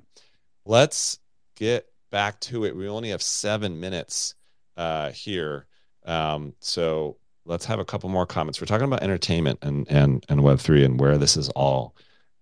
[0.65, 1.19] let's
[1.57, 2.77] get back to it.
[2.77, 4.37] We only have seven minutes
[4.77, 5.67] uh, here,
[6.05, 7.17] um, so
[7.47, 8.61] let's have a couple more comments.
[8.61, 11.95] We're talking about entertainment and and and Web three and where this is all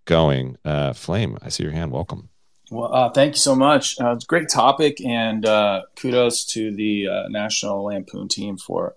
[0.05, 0.57] going.
[0.65, 1.93] Uh, Flame, I see your hand.
[1.93, 2.29] Welcome.
[2.71, 4.01] Well, uh, thank you so much.
[4.01, 8.95] Uh, it's a great topic, and uh, kudos to the uh, National Lampoon team for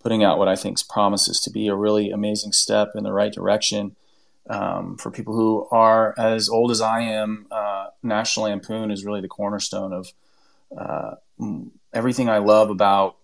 [0.00, 3.32] putting out what I think promises to be a really amazing step in the right
[3.32, 3.96] direction.
[4.48, 9.20] Um, for people who are as old as I am, uh, National Lampoon is really
[9.20, 10.12] the cornerstone of
[11.92, 13.16] everything I love about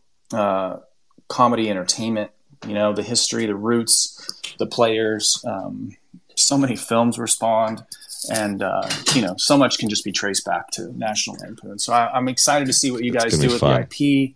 [1.33, 2.31] comedy entertainment.
[2.67, 5.43] You know, the history, the roots, the players.
[5.45, 5.97] Um,
[6.37, 7.83] so many films respond,
[8.31, 11.79] and uh, you know, so much can just be traced back to National Lampoon.
[11.79, 13.87] So I, am excited to see what you guys do with fun.
[13.89, 14.35] the IP,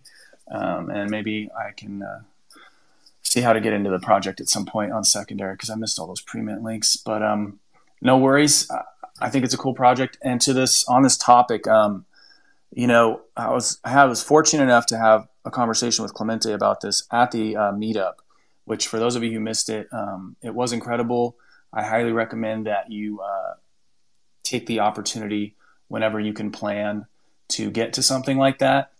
[0.51, 2.21] um, and maybe I can uh,
[3.21, 5.99] see how to get into the project at some point on secondary because I missed
[5.99, 6.97] all those pre-mint links.
[6.97, 7.59] But um,
[8.01, 8.69] no worries.
[9.21, 10.17] I think it's a cool project.
[10.21, 12.05] And to this on this topic, um,
[12.71, 16.81] you know, I was I was fortunate enough to have a conversation with Clemente about
[16.81, 18.15] this at the uh, meetup,
[18.65, 21.37] which for those of you who missed it, um, it was incredible.
[21.73, 23.53] I highly recommend that you uh,
[24.43, 25.55] take the opportunity
[25.87, 27.05] whenever you can plan
[27.49, 28.91] to get to something like that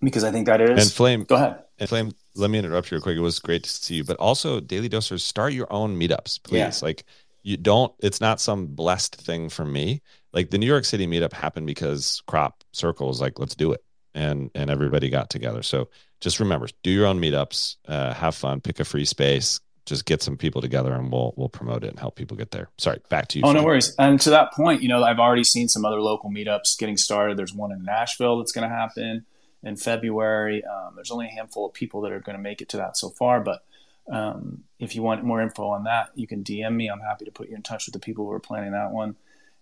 [0.00, 0.82] because I think that is.
[0.82, 1.62] And Flame, go ahead.
[1.78, 3.16] And Flame, let me interrupt you real quick.
[3.16, 6.58] It was great to see you, but also Daily Dosers, start your own meetups, please.
[6.58, 6.72] Yeah.
[6.82, 7.04] Like
[7.44, 7.92] you don't.
[8.00, 10.02] It's not some blessed thing for me.
[10.32, 13.84] Like the New York City meetup happened because Crop Circles like let's do it,
[14.14, 15.62] and and everybody got together.
[15.62, 15.90] So
[16.20, 20.22] just remember, do your own meetups, uh, have fun, pick a free space, just get
[20.22, 22.70] some people together, and we'll we'll promote it and help people get there.
[22.78, 23.44] Sorry, back to you.
[23.44, 23.94] Oh, no worries.
[23.98, 27.36] And to that point, you know, I've already seen some other local meetups getting started.
[27.36, 29.26] There's one in Nashville that's going to happen
[29.62, 30.64] in February.
[30.64, 32.96] Um, there's only a handful of people that are going to make it to that
[32.96, 33.62] so far, but
[34.10, 36.88] um, if you want more info on that, you can DM me.
[36.88, 39.16] I'm happy to put you in touch with the people who are planning that one.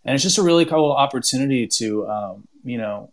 [0.05, 3.13] And it's just a really cool opportunity to, um, you know,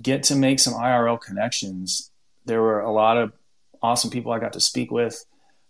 [0.00, 2.10] get to make some IRL connections.
[2.44, 3.32] There were a lot of
[3.82, 5.24] awesome people I got to speak with.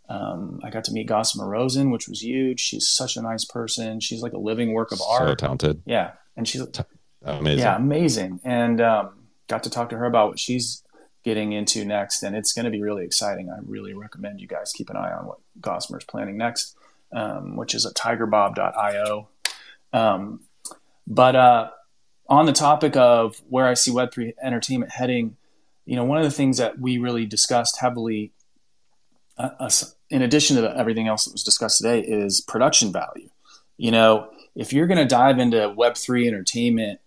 [0.08, 2.60] Um, I got to meet Gossamer Rosen, which was huge.
[2.60, 4.00] She's such a nice person.
[4.00, 5.28] She's like a living work of art.
[5.28, 5.82] So talented.
[5.84, 6.62] Yeah, and she's
[7.22, 7.58] amazing.
[7.58, 8.40] Yeah, amazing.
[8.44, 10.82] And um, got to talk to her about what she's
[11.26, 13.50] getting into next, and it's going to be really exciting.
[13.50, 16.76] I really recommend you guys keep an eye on what Gossamer's planning next,
[17.12, 19.26] um, which is at tigerbob.io.
[19.92, 20.42] Um,
[21.04, 21.70] but uh,
[22.28, 25.36] on the topic of where I see Web3 entertainment heading,
[25.84, 28.32] you know, one of the things that we really discussed heavily,
[29.36, 29.68] uh,
[30.08, 33.30] in addition to everything else that was discussed today, is production value.
[33.78, 37.00] You know, if you're going to dive into Web3 entertainment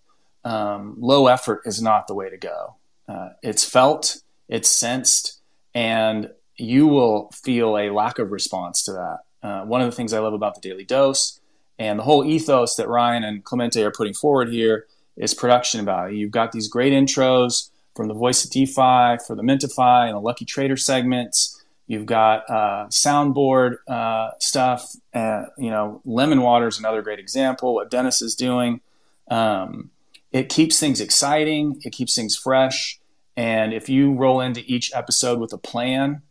[0.43, 2.75] um, low effort is not the way to go.
[3.09, 5.39] Uh, it's felt, it's sensed,
[5.73, 9.19] and you will feel a lack of response to that.
[9.41, 11.39] Uh, one of the things I love about the Daily Dose
[11.79, 14.85] and the whole ethos that Ryan and Clemente are putting forward here
[15.17, 16.17] is production value.
[16.17, 20.21] You've got these great intros from the Voice of DeFi, for the Mintify and the
[20.21, 21.63] Lucky Trader segments.
[21.87, 24.93] You've got uh, soundboard uh, stuff.
[25.13, 27.73] Uh, you know, Lemon Water is another great example.
[27.73, 28.81] What Dennis is doing.
[29.29, 29.89] Um,
[30.31, 32.98] it keeps things exciting, it keeps things fresh.
[33.39, 36.23] And if you roll into each episode with a plan,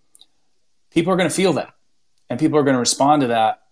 [0.90, 1.72] people are going to feel that
[2.28, 3.62] and people are going to respond to that.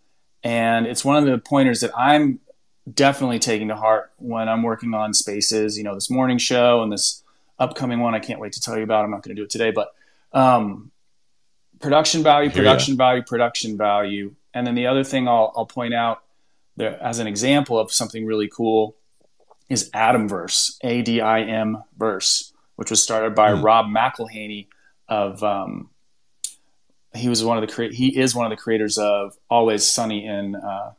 [0.42, 2.40] And it's one of the pointers that I'm
[2.90, 6.90] definitely taking to heart when I'm working on spaces, you know, this morning show and
[6.90, 7.22] this
[7.58, 9.04] upcoming one I can't wait to tell you about.
[9.04, 9.94] I'm not going to do it today, but
[10.32, 10.90] um,
[11.78, 14.34] production value, production value, production value.
[14.54, 16.22] And then the other thing I'll, I'll point out
[16.78, 18.96] there as an example of something really cool
[19.68, 22.54] is Adimverse, A D I M verse.
[22.76, 23.62] Which was started by mm.
[23.62, 24.68] Rob McElhenney
[25.08, 25.42] of.
[25.42, 25.90] Um,
[27.14, 30.26] he was one of the cre- he is one of the creators of Always Sunny
[30.26, 30.92] in uh,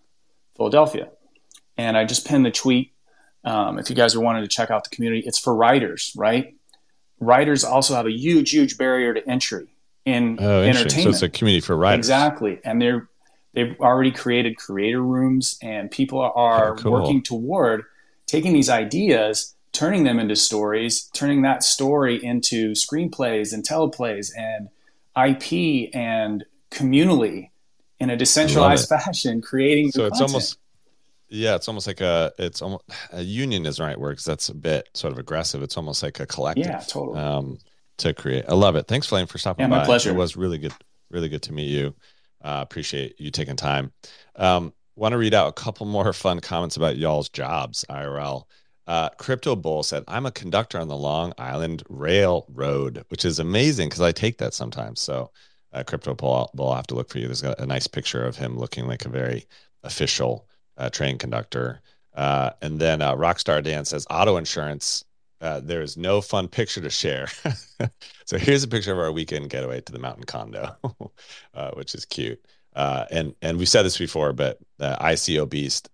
[0.56, 1.10] Philadelphia,
[1.78, 2.92] and I just pinned the tweet.
[3.44, 6.56] Um, if you guys are wanting to check out the community, it's for writers, right?
[7.20, 9.68] Writers also have a huge, huge barrier to entry
[10.06, 11.04] in oh, entertainment.
[11.04, 13.08] So it's a community for writers, exactly, and they're
[13.54, 16.92] they've already created creator rooms, and people are oh, cool.
[16.94, 17.84] working toward
[18.26, 24.70] taking these ideas turning them into stories, turning that story into screenplays and teleplays and
[25.16, 27.52] IP and communally
[28.00, 29.92] in a decentralized fashion, creating.
[29.92, 30.30] So it's content.
[30.30, 30.58] almost,
[31.30, 34.50] yeah, it's almost like a, it's almost a union is the right word because that's
[34.50, 35.62] a bit sort of aggressive.
[35.62, 36.66] It's almost like a collective.
[36.66, 37.20] Yeah, totally.
[37.20, 37.60] Um,
[37.98, 38.88] to create, I love it.
[38.88, 39.78] Thanks, Flame, for stopping yeah, by.
[39.80, 40.10] My pleasure.
[40.10, 40.74] It was really good,
[41.12, 41.94] really good to meet you.
[42.44, 43.92] Uh, appreciate you taking time.
[44.36, 48.46] Um, Want to read out a couple more fun comments about y'all's jobs, IRL.
[48.88, 53.90] Uh, Crypto Bull said, I'm a conductor on the Long Island Railroad, which is amazing
[53.90, 55.02] because I take that sometimes.
[55.02, 55.32] So,
[55.74, 57.26] uh, Crypto Bull, Bull, I'll have to look for you.
[57.26, 59.46] There's a, nice picture of him looking like a very
[59.84, 61.82] official uh, train conductor.
[62.16, 65.04] Uh, and then uh, Rockstar Dan says, Auto insurance,
[65.42, 67.28] uh, there is no fun picture to share.
[68.26, 70.78] so, here's a picture of our weekend getaway to the mountain condo,
[71.54, 72.40] uh, which is cute.
[72.74, 75.90] and and we've said this before, but ICO Beast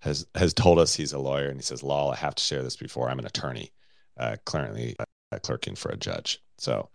[0.00, 2.62] has has told us he's a lawyer, and he says, "Lol, I have to share
[2.62, 3.72] this before I'm an attorney,
[4.16, 6.88] uh, currently uh, clerking for a judge." So,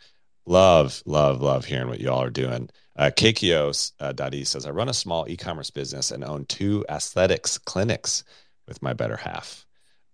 [0.46, 2.70] love, love, love hearing what y'all are doing.
[2.96, 8.24] Uh, Kekios uh, says, "I run a small e-commerce business and own two aesthetics clinics
[8.68, 9.66] with my better half."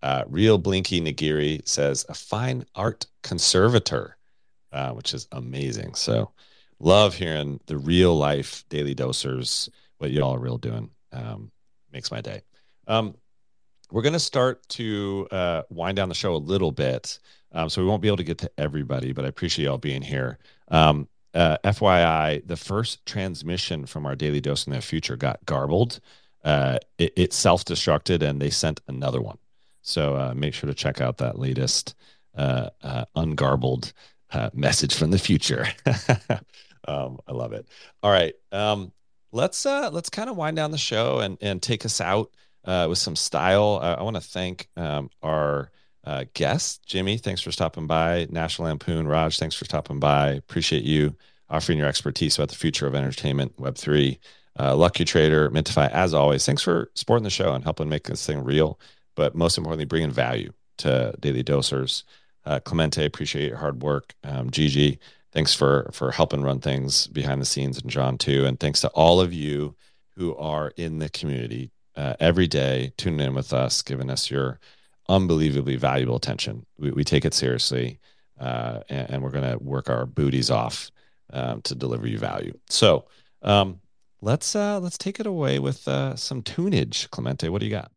[0.04, 4.18] Uh, Real Blinky Nagiri says, "A fine art conservator,"
[4.74, 5.96] uh, which is amazing.
[5.96, 6.32] So,
[6.80, 9.70] love hearing the real life daily dosers.
[10.00, 11.52] What y'all are real doing um,
[11.94, 12.42] makes my day.
[12.92, 13.16] Um,
[13.90, 17.20] we're going to start to uh, wind down the show a little bit.
[17.54, 20.02] Um, so we won't be able to get to everybody, but I appreciate y'all being
[20.02, 20.40] here.
[20.68, 26.02] Um, uh, FYI, the first transmission from our daily dose in the future got garbled.
[26.44, 29.38] Uh, it, it self destructed and they sent another one.
[29.84, 31.96] So uh, make sure to check out that latest
[32.36, 33.94] uh, uh, ungarbled
[34.32, 35.66] uh, message from the future.
[36.88, 37.68] um, I love it.
[38.04, 38.34] All right.
[38.52, 38.92] Um,
[39.32, 42.32] let's let's kind of wind down the show and, and take us out
[42.66, 43.80] uh, with some style.
[43.82, 45.72] Uh, I want to thank um, our
[46.04, 47.18] uh, guest, Jimmy.
[47.18, 48.28] Thanks for stopping by.
[48.30, 49.38] National Lampoon, Raj.
[49.38, 50.30] Thanks for stopping by.
[50.30, 51.16] Appreciate you
[51.50, 54.20] offering your expertise about the future of entertainment, Web three.
[54.60, 56.46] Uh, Lucky Trader, Mintify, as always.
[56.46, 58.80] Thanks for supporting the show and helping make this thing real,
[59.16, 62.04] but most importantly, bringing value to daily dosers.
[62.46, 64.14] Uh, Clemente, appreciate your hard work.
[64.24, 65.00] Um, Gigi,
[65.32, 68.46] thanks for for helping run things behind the scenes, and John too.
[68.46, 69.76] And thanks to all of you
[70.18, 74.60] who are in the community uh, every day tuning in with us, giving us your
[75.10, 76.66] unbelievably valuable attention.
[76.78, 78.00] We, we take it seriously,
[78.40, 80.90] uh, and, and, we're going to work our booties off
[81.32, 82.58] um, to deliver you value.
[82.70, 83.06] So
[83.42, 83.82] um,
[84.22, 87.50] let's uh, let's take it away with uh, some tunage, Clemente.
[87.50, 87.92] What do you got?